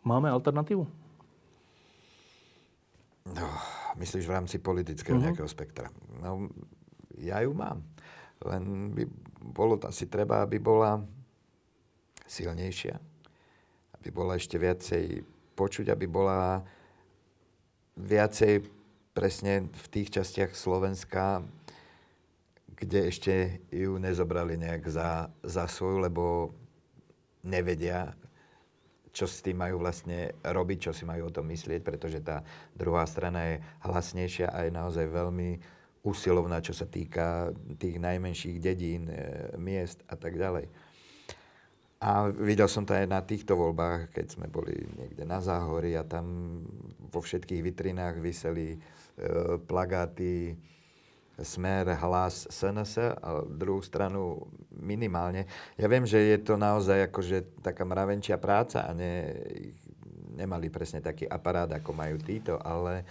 [0.00, 0.88] Máme alternatívu?
[3.30, 3.46] No,
[4.00, 5.22] myslíš v rámci politického Mhm.
[5.28, 5.92] nejakého spektra?
[6.24, 6.48] No,
[7.20, 7.84] ja ju mám.
[8.40, 9.04] Len by
[9.52, 11.04] bolo asi treba, aby bola
[12.30, 12.94] silnejšia.
[13.98, 15.26] Aby bola ešte viacej
[15.58, 16.62] počuť, aby bola
[17.98, 18.64] viacej
[19.10, 21.42] presne v tých častiach Slovenska,
[22.80, 26.24] kde ešte ju nezobrali nejak za, za svoju, lebo
[27.44, 28.16] nevedia,
[29.12, 32.40] čo s tým majú vlastne robiť, čo si majú o tom myslieť, pretože tá
[32.72, 35.60] druhá strana je hlasnejšia a je naozaj veľmi
[36.00, 40.64] usilovná, čo sa týka tých najmenších dedín, e, miest a tak ďalej.
[42.00, 46.08] A videl som to aj na týchto voľbách, keď sme boli niekde na Záhori a
[46.08, 46.24] tam
[47.12, 48.78] vo všetkých vitrinách vyseli e,
[49.68, 50.56] plagáty
[51.44, 55.44] Smer, Hlas, SNS a druhú stranu minimálne.
[55.76, 59.36] Ja viem, že je to naozaj akože taká mravenčia práca a ne,
[60.36, 63.04] nemali presne taký aparát, ako majú títo, ale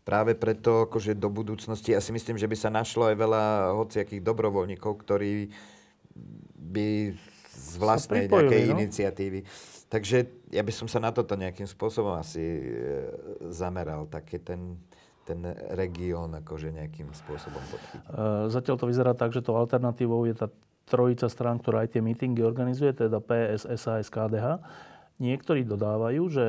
[0.00, 3.44] práve preto akože do budúcnosti, ja si myslím, že by sa našlo aj veľa
[3.76, 5.52] hociakých dobrovoľníkov, ktorí
[6.72, 6.88] by
[7.72, 8.72] z vlastnej nejakej no.
[8.76, 9.40] iniciatívy.
[9.88, 12.64] Takže ja by som sa na toto nejakým spôsobom asi e,
[13.52, 14.80] zameral, taký ten,
[15.24, 15.40] ten
[15.76, 18.08] región akože nejakým spôsobom podchytiť.
[18.08, 20.48] E, Zatiaľ to vyzerá tak, že tou alternatívou je tá
[20.88, 24.60] trojica strán, ktorá aj tie mítingy organizuje, teda PS, SAS, KDH.
[25.20, 26.46] Niektorí dodávajú, že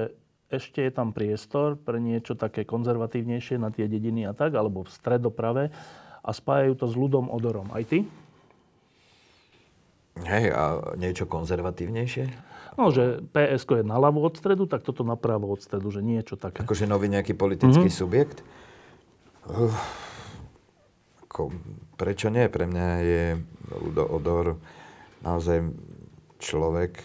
[0.48, 4.94] ešte je tam priestor pre niečo také konzervatívnejšie na tie dediny a tak, alebo v
[4.94, 5.64] stredoprave
[6.24, 7.68] a spájajú to s ľudom odorom.
[7.76, 8.08] Aj ty?
[10.22, 12.30] Hej, a niečo konzervatívnejšie?
[12.78, 16.62] No, že PSK je naľavo od stredu, tak toto napravo od stredu, že niečo také.
[16.62, 18.02] Akože nový nejaký politický mm-hmm.
[18.02, 18.46] subjekt?
[19.50, 19.74] Uh,
[21.26, 21.50] ako,
[21.98, 22.46] prečo nie?
[22.50, 23.24] Pre mňa je
[23.82, 24.58] Ludo Odor
[25.26, 25.66] naozaj
[26.38, 27.02] človek,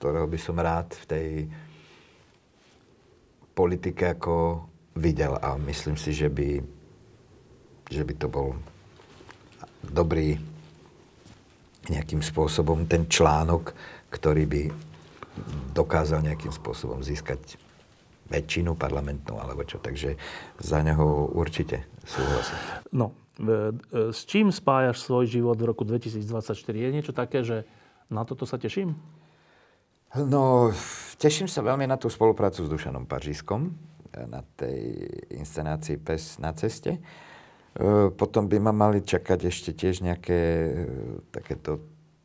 [0.00, 1.28] ktorého by som rád v tej
[3.52, 6.62] politike ako videl a myslím si, že by,
[7.90, 8.54] že by to bol
[9.82, 10.38] dobrý
[11.88, 13.72] nejakým spôsobom ten článok,
[14.12, 14.62] ktorý by
[15.72, 17.60] dokázal nejakým spôsobom získať
[18.28, 19.80] väčšinu parlamentnú alebo čo.
[19.80, 20.20] Takže
[20.60, 22.58] za neho určite súhlasím.
[22.92, 26.52] No, e, e, s čím spájaš svoj život v roku 2024?
[26.76, 27.64] Je niečo také, že
[28.12, 28.92] na toto sa teším?
[30.16, 30.72] No,
[31.20, 33.76] teším sa veľmi na tú spoluprácu s Dušanom Pařískom
[34.08, 35.04] na tej
[35.36, 36.96] inscenácii Pes na ceste.
[37.78, 40.70] E, potom by ma mali čakať ešte tiež nejaké e,
[41.30, 41.78] takéto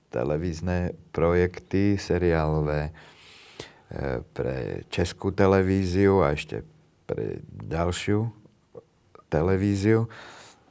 [0.09, 2.91] televízne projekty, seriálové e,
[4.33, 6.65] pre českú televíziu a ešte
[7.05, 8.33] pre ďalšiu
[9.29, 10.09] televíziu.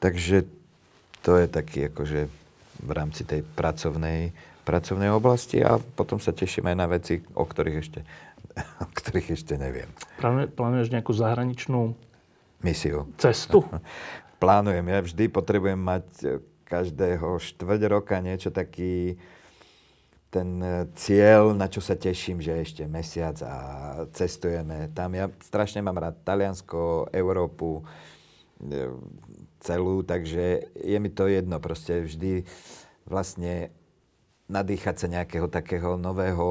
[0.03, 0.51] Takže
[1.23, 2.27] to je taký akože
[2.83, 7.79] v rámci tej pracovnej pracovnej oblasti a potom sa teším aj na veci, o ktorých
[7.83, 8.01] ešte,
[8.87, 9.91] o ktorých ešte neviem.
[10.55, 11.99] Plánuješ nejakú zahraničnú
[12.63, 13.11] misiu?
[13.19, 13.67] Cestu?
[14.43, 14.83] Plánujem.
[14.91, 16.27] Ja vždy potrebujem mať e,
[16.67, 19.15] každého štvrť roka niečo taký
[20.35, 23.55] ten e, cieľ, na čo sa teším, že ešte mesiac a
[24.11, 25.15] cestujeme tam.
[25.15, 27.87] Ja strašne mám rád Taliansko, Európu,
[28.67, 28.91] e,
[29.63, 31.63] celú, takže je mi to jedno.
[31.63, 32.43] Proste vždy
[33.07, 33.71] vlastne
[34.51, 36.51] nadýchať sa nejakého takého nového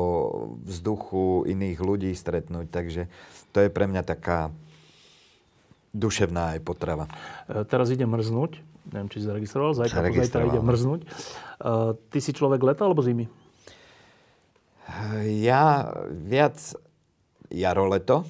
[0.63, 2.71] vzduchu, iných ľudí stretnúť.
[2.71, 3.11] Takže
[3.51, 4.55] to je pre mňa taká
[5.91, 7.05] duševná aj potrava.
[7.47, 8.63] E, teraz ide mrznúť.
[8.91, 9.77] Neviem, či si zaregistroval.
[9.77, 11.01] Zajtra, zajtra ide mrznúť.
[11.03, 11.07] E,
[12.09, 13.27] ty si človek leta alebo zimy?
[15.39, 16.57] Ja viac
[17.51, 18.27] jaro-leto.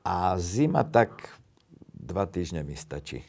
[0.00, 1.36] A zima tak
[1.92, 3.20] dva týždne mi stačí.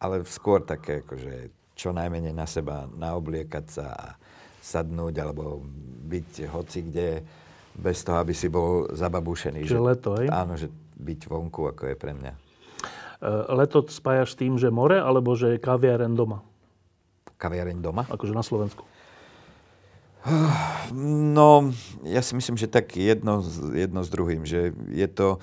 [0.00, 4.06] Ale skôr také akože čo najmenej na seba naobliekať sa a
[4.58, 5.62] sadnúť alebo
[6.08, 7.08] byť hoci kde
[7.78, 9.62] bez toho, aby si bol zababúšený.
[9.62, 10.26] Čiže že, leto, hej?
[10.34, 10.66] Áno, že
[10.98, 12.32] byť vonku, ako je pre mňa.
[12.34, 16.42] E, leto spájaš s tým, že more, alebo že kaviareň doma?
[17.38, 18.02] Kaviareň doma?
[18.10, 18.82] Akože na Slovensku.
[20.92, 21.70] No,
[22.02, 23.40] ja si myslím, že tak jedno,
[23.72, 25.38] jedno s druhým, že je to...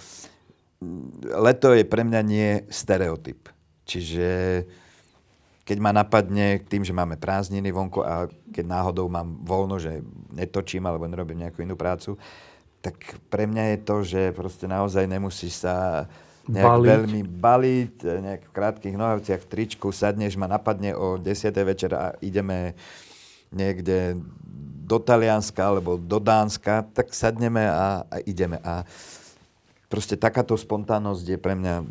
[1.26, 3.50] Leto je pre mňa nie stereotyp.
[3.88, 4.28] Čiže
[5.66, 10.86] keď ma napadne tým, že máme prázdniny vonku a keď náhodou mám voľno, že netočím
[10.86, 12.20] alebo nerobím nejakú inú prácu,
[12.86, 16.06] tak pre mňa je to, že proste naozaj nemusíš sa
[16.46, 16.86] nejak baliť.
[16.86, 21.50] veľmi baliť, nejak v krátkých nohavciach, v tričku, sadneš, ma napadne o 10.
[21.66, 22.78] večer a ideme
[23.50, 24.22] niekde
[24.86, 28.62] do Talianska alebo do Dánska, tak sadneme a, a ideme.
[28.62, 28.86] A
[29.90, 31.82] proste takáto spontánnosť je pre mňa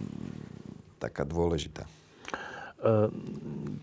[1.02, 1.90] taká dôležitá.
[2.84, 3.08] Uh,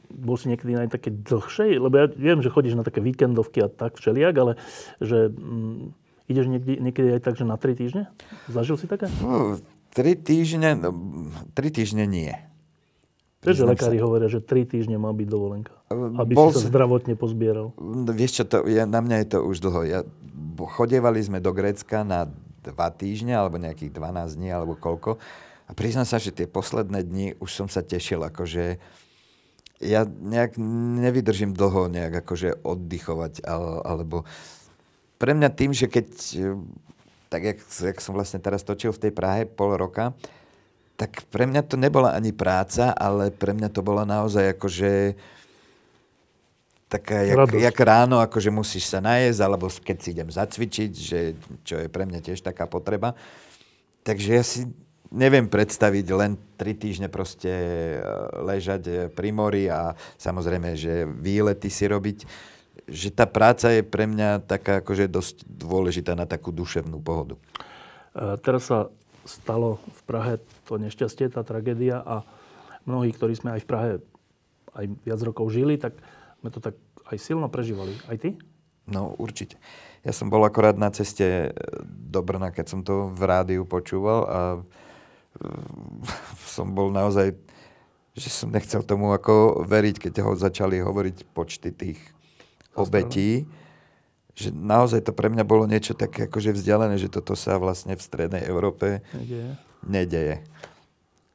[0.07, 1.81] bol si niekedy na také dlhšej?
[1.81, 4.53] Lebo ja viem, že chodíš na také víkendovky a tak všelijak, ale
[5.01, 6.00] že mm,
[6.31, 8.07] ideš niekdy, niekedy aj tak, že na tri týždne?
[8.47, 9.11] Zažil si také?
[9.19, 9.59] No,
[9.91, 10.89] tri týždne, no,
[11.51, 12.31] tri týždne nie.
[13.41, 14.05] Že lekári sa...
[14.05, 15.73] hovoria, že tri týždne má byť dovolenka.
[15.89, 17.73] Aby Bol si sa zdravotne pozbieral.
[17.75, 19.81] No, vieš čo, to, ja, na mňa je to už dlho.
[19.83, 19.99] Ja,
[20.77, 22.29] chodievali sme do Grécka na
[22.61, 25.17] dva týždne, alebo nejakých 12 dní, alebo koľko.
[25.65, 28.77] A priznám sa, že tie posledné dni už som sa tešil, akože
[29.81, 30.61] ja nejak
[31.01, 33.41] nevydržím dlho nejak akože oddychovať,
[33.81, 34.29] alebo
[35.21, 36.07] pre mňa tým, že keď,
[37.29, 40.17] tak jak, jak som vlastne teraz točil v tej Prahe pol roka,
[40.97, 45.13] tak pre mňa to nebola ani práca, ale pre mňa to bola naozaj akože
[46.89, 51.19] taká, jak, jak ráno, akože musíš sa najesť, alebo keď si idem zacvičiť, že,
[51.61, 53.13] čo je pre mňa tiež taká potreba.
[54.01, 54.65] Takže ja si
[55.13, 57.97] neviem predstaviť len tri týždne proste e,
[58.41, 62.19] ležať e, pri mori a samozrejme, že výlety si robiť.
[62.91, 67.39] Že tá práca je pre mňa taká akože dosť dôležitá na takú duševnú pohodu.
[68.11, 68.91] E, teraz sa
[69.23, 70.33] stalo v Prahe
[70.67, 72.27] to nešťastie, tá tragédia a
[72.83, 73.91] mnohí, ktorí sme aj v Prahe
[74.71, 75.95] aj viac rokov žili, tak
[76.39, 76.75] sme to tak
[77.11, 77.95] aj silno prežívali.
[78.07, 78.39] Aj ty?
[78.87, 79.59] No, určite.
[80.01, 81.53] Ja som bol akorát na ceste
[81.85, 84.39] do Brna, keď som to v rádiu počúval a
[86.55, 87.37] som bol naozaj,
[88.17, 91.99] že som nechcel tomu ako veriť, keď ho začali hovoriť počty tých
[92.75, 93.45] obetí.
[94.31, 98.01] Že naozaj to pre mňa bolo niečo také akože vzdialené, že toto sa vlastne v
[98.01, 99.49] strednej Európe nedeje.
[99.83, 100.35] nedeje.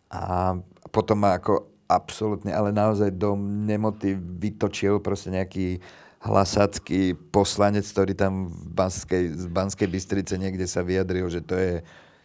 [0.09, 0.57] A
[0.89, 5.78] potom ma ako absolútne, ale naozaj do nemoty vytočil proste nejaký
[6.24, 11.84] hlasacký poslanec, ktorý tam v Banskej, z Banskej Bystrice niekde sa vyjadril, že to je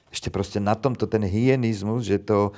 [0.10, 2.52] ešte proste na tomto ten hyenizmus, že to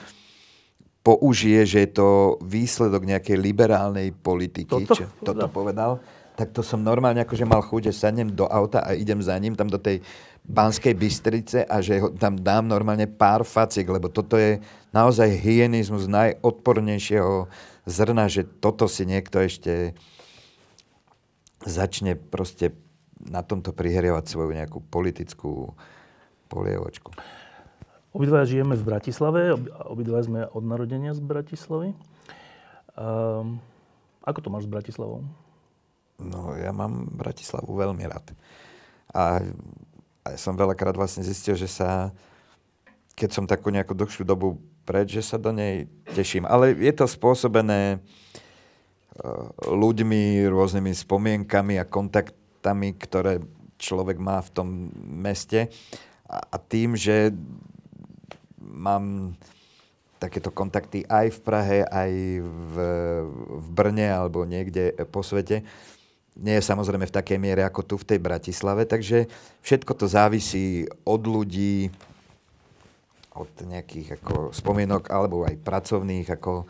[1.04, 6.00] použije, že je to výsledok nejakej liberálnej politiky, toto, čo toto povedal,
[6.34, 9.54] tak to som normálne akože mal chuť, že sadnem do auta a idem za ním
[9.54, 10.02] tam do tej
[10.44, 14.60] Banskej Bystrice a že ho tam dám normálne pár faciek, lebo toto je
[14.92, 17.48] naozaj hyenizmus najodpornejšieho
[17.88, 19.96] zrna, že toto si niekto ešte
[21.64, 22.76] začne proste
[23.24, 25.72] na tomto prihrievať svoju nejakú politickú
[26.52, 27.16] polievočku.
[28.14, 29.56] Obidva žijeme v Bratislave,
[29.88, 31.96] obidva sme od narodenia z Bratislavy.
[32.94, 33.58] Um,
[34.22, 35.26] ako to máš s Bratislavou?
[36.22, 38.34] No, ja mám Bratislavu veľmi rád.
[39.14, 39.42] A,
[40.24, 42.14] a ja som veľakrát vlastne zistil, že sa,
[43.18, 46.44] keď som takú nejakú dlhšiu dobu preč, že sa do nej teším.
[46.46, 48.04] Ale je to spôsobené
[49.64, 53.44] ľuďmi, rôznymi spomienkami a kontaktami, ktoré
[53.78, 55.70] človek má v tom meste.
[56.26, 57.30] A, a tým, že
[58.58, 59.36] mám
[60.18, 62.12] takéto kontakty aj v Prahe, aj
[62.42, 62.76] v,
[63.60, 65.68] v Brne alebo niekde po svete.
[66.34, 69.30] Nie je samozrejme v takej miere ako tu v tej Bratislave, takže
[69.62, 71.94] všetko to závisí od ľudí,
[73.38, 76.66] od nejakých ako spomienok alebo aj pracovných ako e,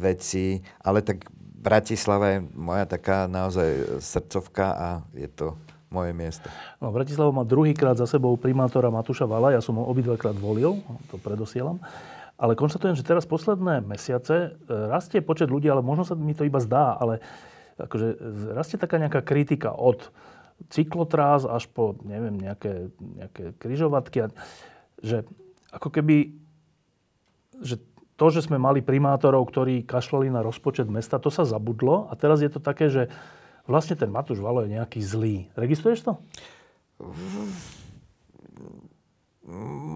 [0.00, 1.28] vecí, ale tak
[1.60, 5.60] Bratislava je moja taká naozaj srdcovka a je to
[5.92, 6.48] moje miesto.
[6.80, 10.80] No, Bratislava má druhýkrát za sebou primátora Matúša Vala, ja som ho obidvakrát volil,
[11.12, 11.76] to predosielam.
[12.40, 16.48] Ale konštatujem, že teraz posledné mesiace e, rastie počet ľudí, ale možno sa mi to
[16.48, 17.20] iba zdá, ale
[17.86, 18.08] akože
[18.52, 20.12] rastie taká nejaká kritika od
[20.68, 24.28] cyklotráz až po, neviem, nejaké, nejaké kryžovatky.
[25.00, 25.24] Že
[25.72, 26.36] ako keby,
[27.64, 27.80] že
[28.20, 32.44] to, že sme mali primátorov, ktorí kašlali na rozpočet mesta, to sa zabudlo a teraz
[32.44, 33.08] je to také, že
[33.64, 35.48] vlastne ten Matúš Valo je nejaký zlý.
[35.56, 36.12] Registruješ to?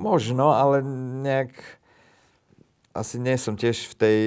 [0.01, 0.81] Možno, ale
[1.21, 1.53] nejak
[2.97, 4.21] asi nie som tiež v tej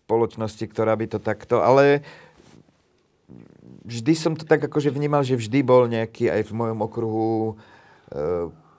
[0.00, 2.00] spoločnosti, ktorá by to takto, ale
[3.84, 7.54] vždy som to tak akože vnímal, že vždy bol nejaký aj v mojom okruhu e,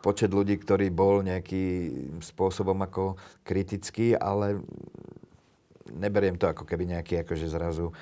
[0.04, 3.16] počet ľudí, ktorý bol nejakým spôsobom ako
[3.48, 4.60] kritický, ale
[5.88, 7.94] neberiem to ako keby nejaký akože zrazu e,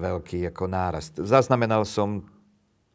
[0.00, 1.14] veľký ako nárast.
[1.22, 2.24] Zaznamenal som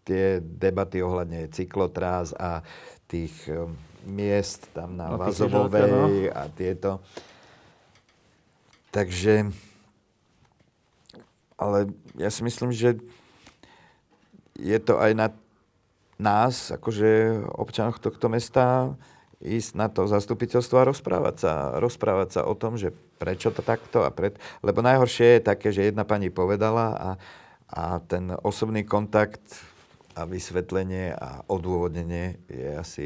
[0.04, 2.66] tie debaty ohľadne cyklotráz a
[3.06, 3.70] tých e,
[4.10, 7.04] miest tam na no, Vazovovej a tieto.
[8.90, 9.54] Takže,
[11.58, 12.98] ale ja si myslím, že
[14.58, 15.28] je to aj na
[16.20, 18.98] nás, akože občanoch tohto mesta,
[19.40, 24.04] ísť na to zastupiteľstvo a rozprávať sa, rozprávať sa o tom, že prečo to takto
[24.04, 24.36] a pred...
[24.60, 27.10] Lebo najhoršie je také, že jedna pani povedala a,
[27.72, 29.64] a ten osobný kontakt
[30.12, 33.06] a vysvetlenie a odôvodnenie je asi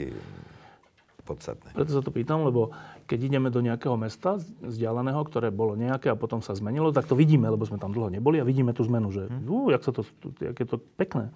[1.21, 1.77] podstatné.
[1.77, 2.73] Preto sa to pýtam, lebo
[3.13, 7.13] keď ideme do nejakého mesta vzdialeného, ktoré bolo nejaké a potom sa zmenilo, tak to
[7.13, 9.45] vidíme, lebo sme tam dlho neboli a vidíme tú zmenu, že hmm.
[9.45, 10.01] uh, jak, sa to,
[10.41, 11.29] jak je to pekné.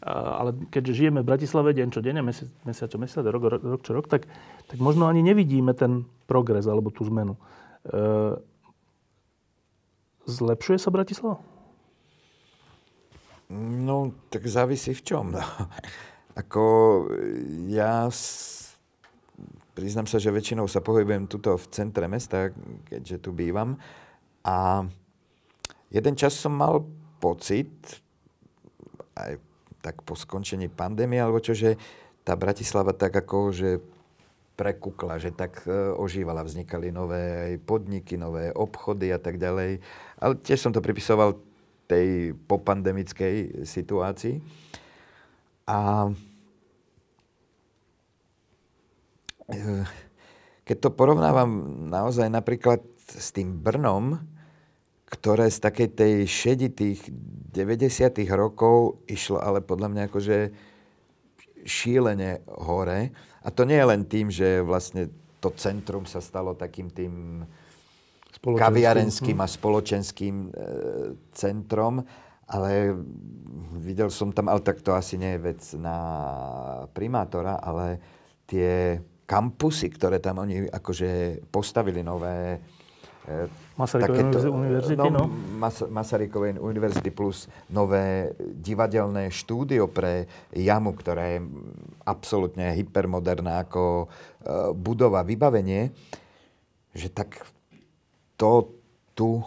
[0.00, 3.80] ale keďže žijeme v Bratislave deň čo deň, mesiac, mesiac čo mesiac, rok, rok, rok
[3.84, 4.24] čo rok, tak,
[4.64, 7.36] tak možno ani nevidíme ten progres alebo tú zmenu.
[7.84, 8.40] E,
[10.24, 11.44] zlepšuje sa Bratislava?
[13.52, 15.36] No, tak závisí v čom.
[15.36, 15.44] No.
[16.40, 16.64] Ako
[17.68, 18.08] ja
[19.74, 22.54] priznám sa, že väčšinou sa pohybujem tuto v centre mesta,
[22.86, 23.74] keďže tu bývam.
[24.46, 24.86] A
[25.90, 26.86] jeden čas som mal
[27.18, 27.70] pocit,
[29.18, 29.38] aj
[29.84, 31.76] tak po skončení pandémie, alebo čo, že
[32.24, 33.70] tá Bratislava tak ako, že
[34.54, 39.82] prekukla, že tak e, ožívala, vznikali nové podniky, nové obchody a tak ďalej.
[40.22, 41.36] Ale tiež som to pripisoval
[41.84, 44.40] tej popandemickej situácii.
[45.68, 46.08] A
[50.64, 51.50] keď to porovnávam
[51.92, 54.20] naozaj napríklad s tým Brnom,
[55.04, 57.00] ktoré z takej tej šeditých
[57.54, 58.24] 90.
[58.34, 60.38] rokov išlo ale podľa mňa akože
[61.62, 63.14] šílene hore.
[63.44, 67.44] A to nie je len tým, že vlastne to centrum sa stalo takým tým
[68.40, 70.50] kaviarenským a spoločenským e,
[71.32, 72.04] centrom,
[72.44, 72.92] ale
[73.80, 75.98] videl som tam, ale tak to asi nie je vec na
[76.92, 78.00] primátora, ale
[78.44, 82.60] tie kampusy, ktoré tam oni akože postavili nové
[83.24, 85.10] e, Masarykovej takéto, univerzity, no.
[85.10, 85.24] no.
[85.58, 91.40] Mas, Masarykovej univerzity plus nové divadelné štúdio pre jamu, ktoré je
[92.06, 95.90] absolútne hypermoderná ako uh, budova, vybavenie,
[96.94, 97.42] že tak
[98.38, 98.70] to
[99.16, 99.42] tu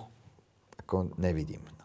[0.82, 1.77] ako nevidím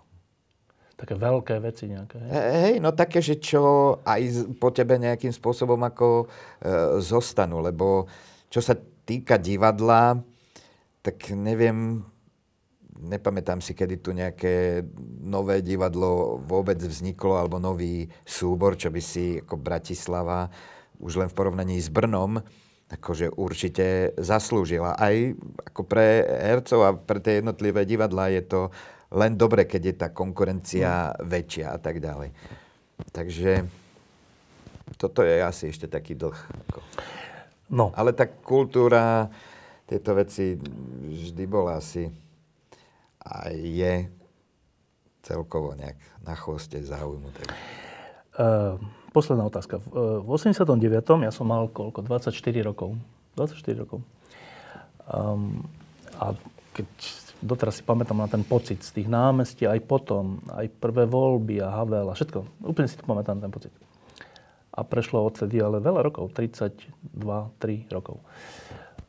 [1.02, 2.14] také veľké veci nejaké.
[2.22, 2.30] Hej?
[2.62, 6.26] hej, no také, že čo aj po tebe nejakým spôsobom ako e,
[7.02, 8.06] zostanú, lebo
[8.46, 10.22] čo sa týka divadla,
[11.02, 12.06] tak neviem,
[13.02, 14.86] nepamätám si, kedy tu nejaké
[15.26, 20.46] nové divadlo vôbec vzniklo, alebo nový súbor, čo by si ako Bratislava
[21.02, 22.38] už len v porovnaní s Brnom
[22.92, 24.92] akože určite zaslúžila.
[25.00, 25.16] Aj
[25.72, 28.60] ako pre hercov a pre tie jednotlivé divadlá je to
[29.12, 31.28] len dobre, keď je tá konkurencia no.
[31.28, 32.32] väčšia a tak ďalej.
[33.12, 33.68] Takže
[34.96, 36.36] toto je asi ešte taký dlh.
[37.72, 37.92] No.
[37.96, 39.28] Ale tá kultúra,
[39.88, 40.56] tieto veci
[41.08, 42.08] vždy bola asi
[43.22, 44.08] a je
[45.22, 47.30] celkovo nejak na chvoste záujmu.
[47.30, 47.48] Tak.
[48.32, 48.76] Uh,
[49.14, 49.78] posledná otázka.
[49.78, 50.82] V, v 89.
[51.22, 52.02] ja som mal koľko?
[52.02, 52.34] 24
[52.66, 52.98] rokov.
[53.38, 54.02] 24 rokov.
[55.06, 55.64] Um,
[56.18, 56.34] a
[56.74, 56.88] keď
[57.42, 61.74] doteraz si pamätám na ten pocit z tých námestí, aj potom, aj prvé voľby a
[61.74, 62.62] Havel a všetko.
[62.62, 63.74] Úplne si to pamätám, ten pocit.
[64.72, 66.78] A prešlo odtedy ale veľa rokov, 32,
[67.20, 68.22] 3 rokov.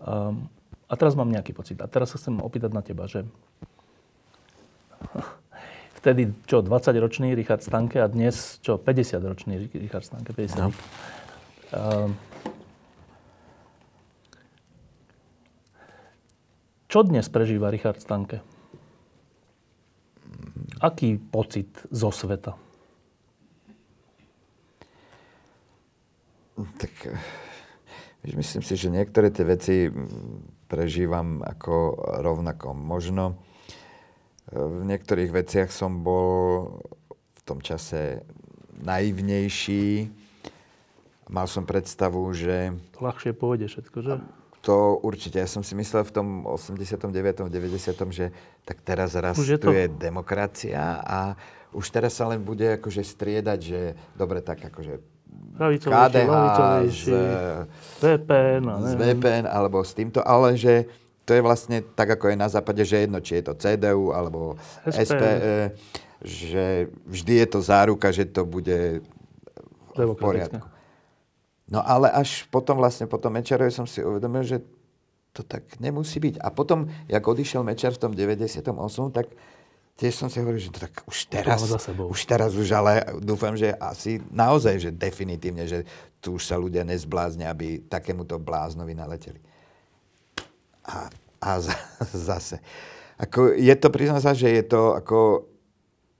[0.03, 0.49] Um,
[0.89, 1.79] a teraz mám nejaký pocit.
[1.79, 3.23] A teraz sa chcem opýtať na teba, že
[6.03, 10.67] vtedy, čo, 20-ročný Richard Stanke a dnes, čo, 50-ročný Richard Stanke, 50 no.
[10.73, 12.11] uh,
[16.93, 18.45] Čo dnes prežíva Richard Stanke?
[20.77, 22.53] Aký pocit zo sveta?
[26.53, 26.93] Tak
[28.29, 29.89] myslím si, že niektoré tie veci
[30.69, 32.77] prežívam ako rovnako.
[32.77, 33.41] Možno
[34.53, 36.77] v niektorých veciach som bol
[37.09, 38.21] v tom čase
[38.85, 40.13] naivnejší.
[41.33, 42.77] Mal som predstavu, že...
[43.01, 44.42] Ľahšie pôjde všetko, že?
[44.63, 45.43] To určite.
[45.43, 47.51] Ja som si myslel v tom 89.
[47.51, 47.51] 90.
[48.15, 48.31] že
[48.63, 49.75] tak teraz raz tu to...
[49.75, 51.35] je demokracia a
[51.75, 53.81] už teraz sa len bude akože striedať, že
[54.15, 55.03] dobre, tak akože
[55.83, 56.33] KDH
[56.89, 57.05] z,
[57.99, 60.87] VPN, z VPN alebo s týmto, ale že
[61.27, 64.55] to je vlastne tak, ako je na západe, že jedno, či je to CDU alebo
[64.85, 65.53] SPE, SPE
[66.23, 69.03] že vždy je to záruka, že to bude
[69.91, 70.72] v poriadku.
[71.73, 74.61] No ale až potom vlastne, potom Mečarovi som si uvedomil, že
[75.33, 76.37] to tak nemusí byť.
[76.37, 78.61] A potom, jak odišiel Mečar v tom 98,
[79.09, 79.33] tak
[79.97, 81.65] tiež som si hovoril, že to tak už teraz,
[81.97, 85.81] už teraz už, ale dúfam, že asi naozaj, že definitívne, že
[86.21, 89.41] tu už sa ľudia nezbláznia, aby takémuto bláznovi naleteli.
[90.85, 91.09] A,
[91.41, 91.49] a
[92.29, 92.61] zase.
[93.17, 95.49] Ako, je to, priznám sa, že je to ako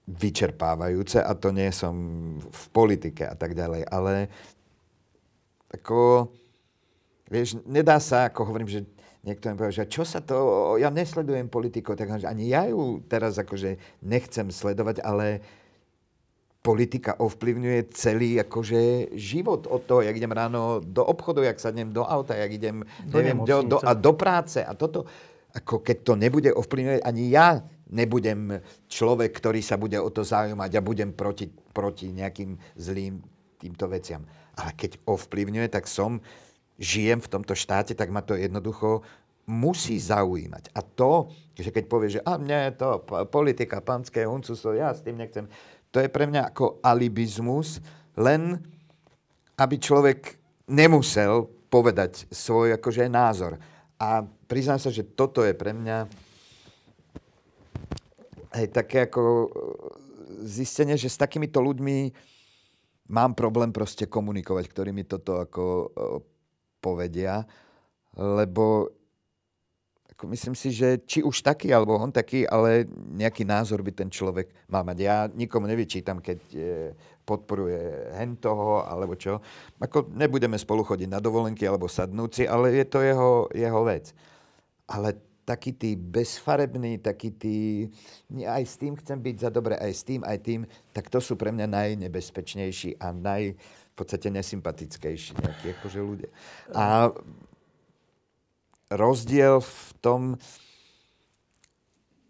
[0.04, 1.94] vyčerpávajúce a to nie som
[2.42, 4.28] v politike a tak ďalej, ale
[5.74, 6.30] ako,
[7.28, 8.80] vieš, nedá sa, ako hovorím, že
[9.24, 13.40] niekto mi povie, že čo sa to, ja nesledujem politiku, tak ani ja ju teraz
[13.40, 15.40] akože nechcem sledovať, ale
[16.64, 22.04] politika ovplyvňuje celý akože život od toho, jak idem ráno do obchodu, jak sadnem do
[22.08, 25.04] auta, jak idem do, neviem, do, do, a do práce a toto.
[25.54, 27.60] Ako keď to nebude ovplyvňovať, ani ja
[27.92, 33.20] nebudem človek, ktorý sa bude o to zaujímať a budem proti, proti nejakým zlým
[33.60, 34.24] týmto veciam.
[34.54, 36.22] Ale keď ovplyvňuje, tak som,
[36.78, 39.02] žijem v tomto štáte, tak ma to jednoducho
[39.44, 40.72] musí zaujímať.
[40.72, 45.04] A to, že keď povie, že a mne je to politika, panské huncuso, ja s
[45.04, 45.44] tým nechcem,
[45.92, 47.78] to je pre mňa ako alibizmus,
[48.16, 48.58] len
[49.54, 53.60] aby človek nemusel povedať svoj akože názor.
[54.00, 56.08] A priznám sa, že toto je pre mňa
[58.58, 59.46] hej, také ako e,
[60.46, 62.10] zistenie, že s takýmito ľuďmi
[63.08, 65.86] mám problém proste komunikovať, ktorí mi toto ako e,
[66.80, 67.44] povedia,
[68.16, 68.92] lebo
[70.14, 72.86] ako myslím si, že či už taký, alebo on taký, ale
[73.18, 74.98] nejaký názor by ten človek mal mať.
[75.02, 76.58] Ja nikomu nevyčítam, keď e,
[77.26, 79.42] podporuje hen toho, alebo čo.
[79.82, 84.14] Ako nebudeme spolu chodiť na dovolenky alebo sadnúci, ale je to jeho, jeho vec.
[84.86, 87.56] Ale taký tí bezfarebný, taký tí,
[88.32, 90.60] aj s tým chcem byť za dobre, aj s tým, aj tým,
[90.96, 93.52] tak to sú pre mňa najnebezpečnejší a naj,
[93.94, 96.30] v podstate nesympatickejší nejakí akože ľudia.
[96.74, 97.14] A
[98.90, 100.22] rozdiel v tom,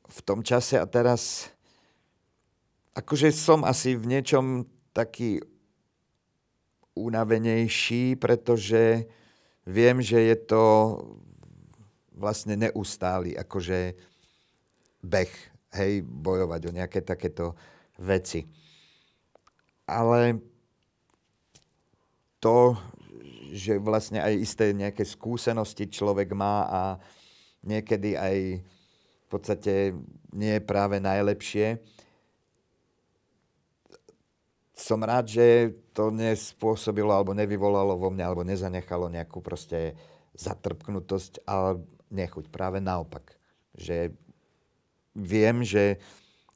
[0.05, 1.49] v tom čase a teraz,
[2.93, 5.41] akože som asi v niečom taký
[6.95, 9.09] unavenejší, pretože
[9.66, 10.62] viem, že je to
[12.15, 13.95] vlastne neustály akože
[15.05, 15.32] beh,
[15.74, 17.59] hej, bojovať o nejaké takéto
[18.01, 18.47] veci.
[19.85, 20.41] Ale
[22.41, 22.73] to,
[23.53, 26.82] že vlastne aj isté nejaké skúsenosti človek má a
[27.65, 28.36] niekedy aj
[29.24, 29.93] v podstate
[30.32, 31.81] nie je práve najlepšie.
[34.74, 39.95] Som rád, že to nespôsobilo alebo nevyvolalo vo mne alebo nezanechalo nejakú proste
[40.35, 41.78] zatrpknutosť a
[42.15, 42.49] nechuť.
[42.49, 43.35] Práve naopak.
[43.74, 44.15] Že
[45.19, 45.99] viem, že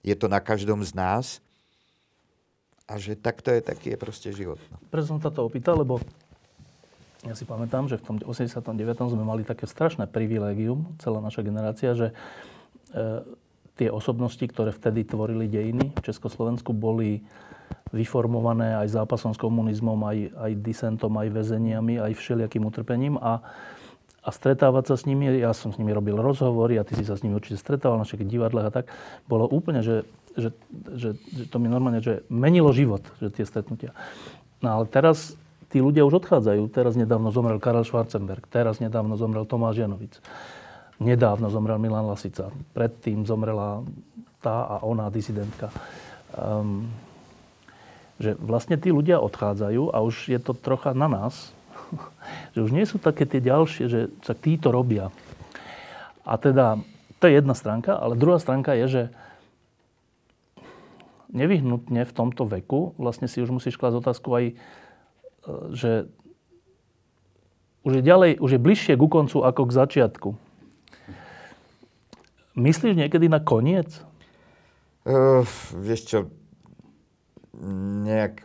[0.06, 1.42] je to na každom z nás
[2.88, 4.56] a že takto je, taký je proste život.
[4.72, 4.78] No.
[4.88, 6.00] Preto som sa to opýtal, lebo
[7.26, 8.62] ja si pamätám, že v tom 89.
[9.10, 13.04] sme mali také strašné privilégium, celá naša generácia, že e,
[13.74, 17.26] tie osobnosti, ktoré vtedy tvorili dejiny v Československu, boli
[17.90, 23.14] vyformované aj zápasom s komunizmom, aj, aj disentom, aj väzeniami, aj všelijakým utrpením.
[23.18, 23.42] A,
[24.28, 27.16] a stretávať sa s nimi, ja som s nimi robil rozhovory a ty si sa
[27.16, 28.92] s nimi určite stretával na všetkých divadlách a tak,
[29.24, 30.04] bolo úplne, že
[30.38, 30.54] že,
[30.94, 33.90] že, že to mi normálne, že menilo život, že tie stretnutia.
[34.62, 35.34] No ale teraz
[35.68, 36.70] tí ľudia už odchádzajú.
[36.70, 40.14] Teraz nedávno zomrel Karel Schwarzenberg, teraz nedávno zomrel Tomáš Janovic.
[41.02, 42.50] Nedávno zomrel Milan Lasica.
[42.74, 43.82] Predtým zomrela
[44.42, 45.70] tá a ona disidentka.
[46.34, 46.86] Um,
[48.18, 51.54] že vlastne tí ľudia odchádzajú a už je to trocha na nás,
[52.54, 55.12] že už nie sú také tie ďalšie, že sa títo robia.
[56.28, 56.80] A teda,
[57.18, 59.02] to je jedna stránka, ale druhá stránka je, že
[61.32, 64.54] nevyhnutne v tomto veku vlastne si už musíš klásť otázku aj, e,
[65.76, 65.92] že
[67.84, 70.28] už je ďalej, už je bližšie ku koncu ako k začiatku.
[72.58, 74.02] Myslíš niekedy na koniec?
[75.06, 76.18] Uh, vieš čo,
[78.04, 78.44] nejak...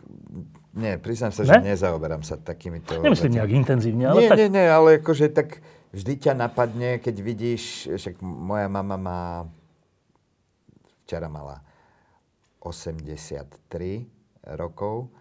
[0.74, 1.54] Nie, priznám sa, ne?
[1.54, 2.98] že nezaoberám sa takýmito...
[2.98, 4.38] Nemyslím nejak intenzívne, ale nie, tak...
[4.42, 5.62] Nie, nie, ale akože tak
[5.94, 9.20] vždy ťa napadne, keď vidíš, však moja mama má...
[11.06, 11.62] Včera mala
[12.58, 13.46] 83
[14.58, 15.12] rokov.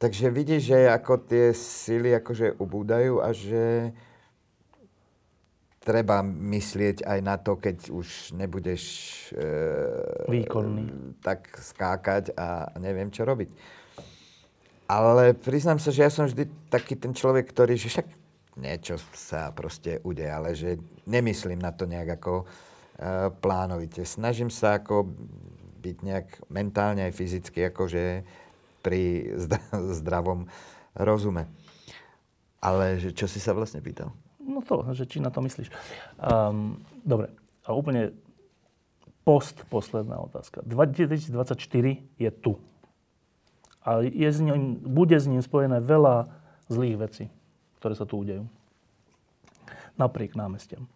[0.00, 3.92] Takže vidíš, že ako tie sily akože ubúdajú a že
[5.82, 8.82] treba myslieť aj na to, keď už nebudeš
[9.34, 9.46] e,
[10.30, 11.18] výkonný.
[11.20, 13.50] tak skákať a neviem, čo robiť.
[14.86, 18.08] Ale priznám sa, že ja som vždy taký ten človek, ktorý, že však
[18.60, 20.76] niečo sa proste udeje, ale že
[21.08, 22.44] nemyslím na to nejak ako e,
[23.40, 24.04] plánovite.
[24.04, 25.08] Snažím sa ako
[25.82, 28.22] byť nejak mentálne aj fyzicky akože
[28.84, 29.32] pri
[30.02, 30.46] zdravom
[30.98, 31.48] rozume.
[32.62, 34.12] Ale že čo si sa vlastne pýtal?
[34.42, 35.70] No to, že či na to myslíš.
[36.18, 37.30] Um, dobre.
[37.66, 38.14] A úplne
[39.22, 40.62] post, posledná otázka.
[40.66, 41.58] 2024
[42.18, 42.58] je tu.
[43.82, 46.30] A je s ním, bude s ním spojené veľa
[46.70, 47.24] zlých vecí,
[47.82, 48.46] ktoré sa tu udejú.
[49.98, 50.86] Napriek námestiam.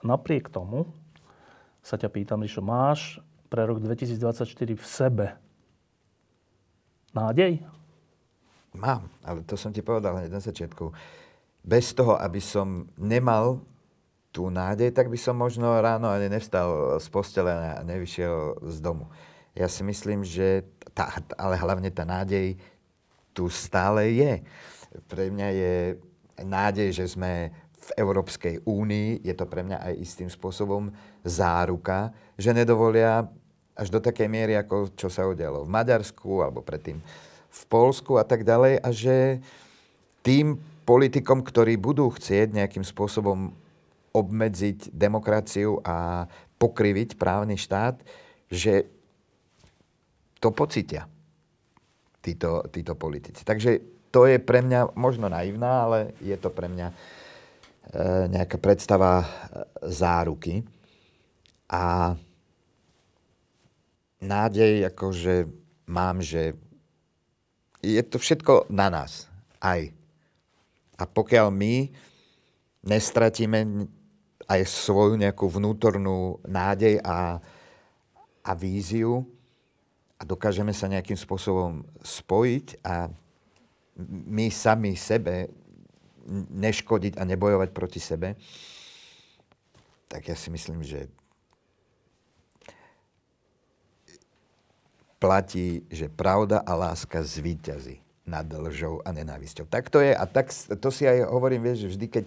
[0.00, 0.88] Napriek tomu
[1.80, 5.26] sa ťa pýtam, čo máš pre rok 2024 v sebe
[7.10, 7.64] nádej?
[8.76, 10.94] Mám, ale to som ti povedal hneď na začiatku.
[11.66, 13.60] Bez toho, aby som nemal
[14.30, 19.10] tú nádej, tak by som možno ráno ani nevstal z postele a nevyšiel z domu.
[19.60, 20.64] Ja si myslím, že
[20.96, 22.56] tá, ale hlavne tá nádej
[23.36, 24.40] tu stále je.
[25.04, 25.74] Pre mňa je
[26.40, 30.88] nádej, že sme v Európskej únii, je to pre mňa aj istým spôsobom
[31.20, 32.08] záruka,
[32.40, 33.28] že nedovolia
[33.76, 36.96] až do takej miery, ako čo sa udialo v Maďarsku alebo predtým
[37.50, 39.16] v Polsku a tak ďalej a že
[40.24, 40.56] tým
[40.88, 43.52] politikom, ktorí budú chcieť nejakým spôsobom
[44.10, 46.26] obmedziť demokraciu a
[46.56, 48.00] pokriviť právny štát,
[48.48, 48.88] že
[50.40, 51.04] to pocítia
[52.24, 53.44] títo, títo politici.
[53.44, 53.80] Takže
[54.10, 56.94] to je pre mňa možno naivná, ale je to pre mňa e,
[58.32, 59.26] nejaká predstava e,
[59.86, 60.64] záruky.
[61.70, 62.16] A
[64.20, 65.46] nádej, akože
[65.86, 66.58] mám, že
[67.80, 69.30] je to všetko na nás.
[69.62, 69.88] Aj.
[71.00, 71.88] A pokiaľ my
[72.84, 73.88] nestratíme
[74.50, 77.38] aj svoju nejakú vnútornú nádej a,
[78.42, 79.24] a víziu
[80.20, 83.08] a dokážeme sa nejakým spôsobom spojiť a
[84.28, 85.48] my sami sebe
[86.52, 88.36] neškodiť a nebojovať proti sebe,
[90.12, 91.08] tak ja si myslím, že
[95.16, 99.66] platí, že pravda a láska zvíťazí nad lžou a nenávisťou.
[99.66, 102.24] Tak to je a tak to si aj hovorím, vieš, vždy, keď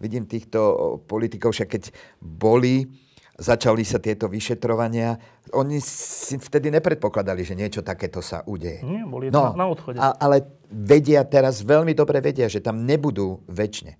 [0.00, 0.58] vidím týchto
[1.04, 1.82] politikov, však keď
[2.18, 2.88] boli,
[3.38, 5.16] začali sa tieto vyšetrovania,
[5.56, 8.84] oni si vtedy nepredpokladali, že niečo takéto sa udeje.
[8.84, 9.96] Nie, boli no, na odchode.
[9.96, 13.92] A, ale vedia teraz, veľmi dobre vedia, že tam nebudú väčšine.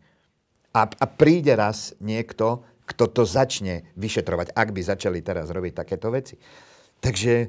[0.73, 6.13] A, a príde raz niekto, kto to začne vyšetrovať, ak by začali teraz robiť takéto
[6.13, 6.37] veci.
[7.01, 7.49] Takže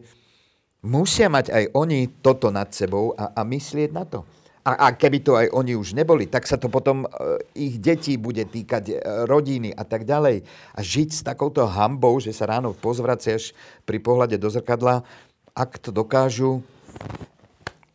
[0.88, 4.24] musia mať aj oni toto nad sebou a, a myslieť na to.
[4.64, 7.08] A, a keby to aj oni už neboli, tak sa to potom e,
[7.52, 8.96] ich detí bude týkať e,
[9.28, 10.48] rodiny a tak ďalej.
[10.72, 13.52] A žiť s takouto hambou, že sa ráno pozvraciaš
[13.84, 15.04] pri pohľade do zrkadla,
[15.52, 16.64] ak to dokážu,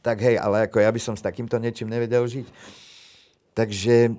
[0.05, 2.47] tak hej, ale ako ja by som s takýmto niečím nevedel žiť.
[3.57, 4.12] Takže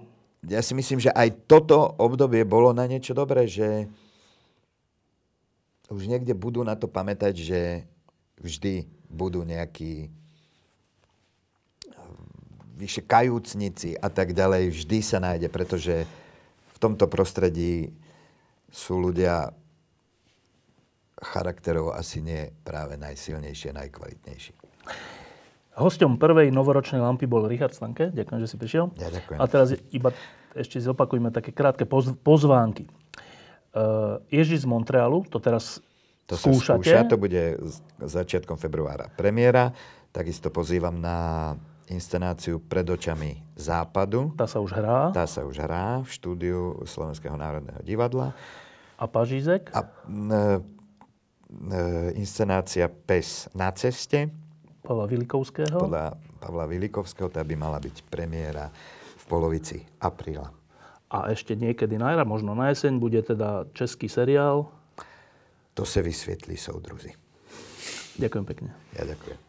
[0.49, 3.85] ja si myslím, že aj toto obdobie bolo na niečo dobré, že
[5.89, 7.59] už niekde budú na to pamätať, že
[8.41, 10.13] vždy budú nejakí
[12.79, 16.07] vyše kajúcnici a tak ďalej, vždy sa nájde, pretože
[16.71, 17.91] v tomto prostredí
[18.71, 19.51] sú ľudia
[21.19, 24.55] charakterov asi nie práve najsilnejšie, najkvalitnejší.
[25.75, 28.15] Hosťom prvej novoročnej lampy bol Richard Stanke.
[28.15, 28.95] Ďakujem, že si prišiel.
[28.95, 29.39] Ja ďakujem.
[29.39, 30.15] A teraz iba
[30.55, 31.83] ešte zopakujme také krátke
[32.23, 32.87] pozvánky.
[34.31, 35.83] Ježiš z Montrealu, to teraz
[36.29, 36.85] To sa skúšate.
[36.85, 37.57] skúša, to bude
[38.01, 39.73] začiatkom februára premiéra.
[40.13, 41.53] Takisto pozývam na
[41.89, 44.31] inscenáciu Pred očami západu.
[44.37, 45.09] Tá sa už hrá.
[45.11, 48.31] Tá sa už hrá v štúdiu Slovenského národného divadla.
[48.95, 49.73] A Pažízek.
[49.73, 50.41] A e, e,
[52.19, 54.29] inscenácia Pes na ceste
[54.85, 55.85] Pavla Vilikovského.
[55.85, 58.71] podľa Pavla Vilikovského, tá by mala byť premiéra
[59.19, 60.49] v polovici apríla.
[61.09, 64.69] A ešte niekedy na jar, možno na jeseň, bude teda český seriál.
[65.73, 67.11] To sa vysvetlí soudruzi.
[68.19, 68.69] Ďakujem pekne.
[68.93, 69.48] Ja ďakujem.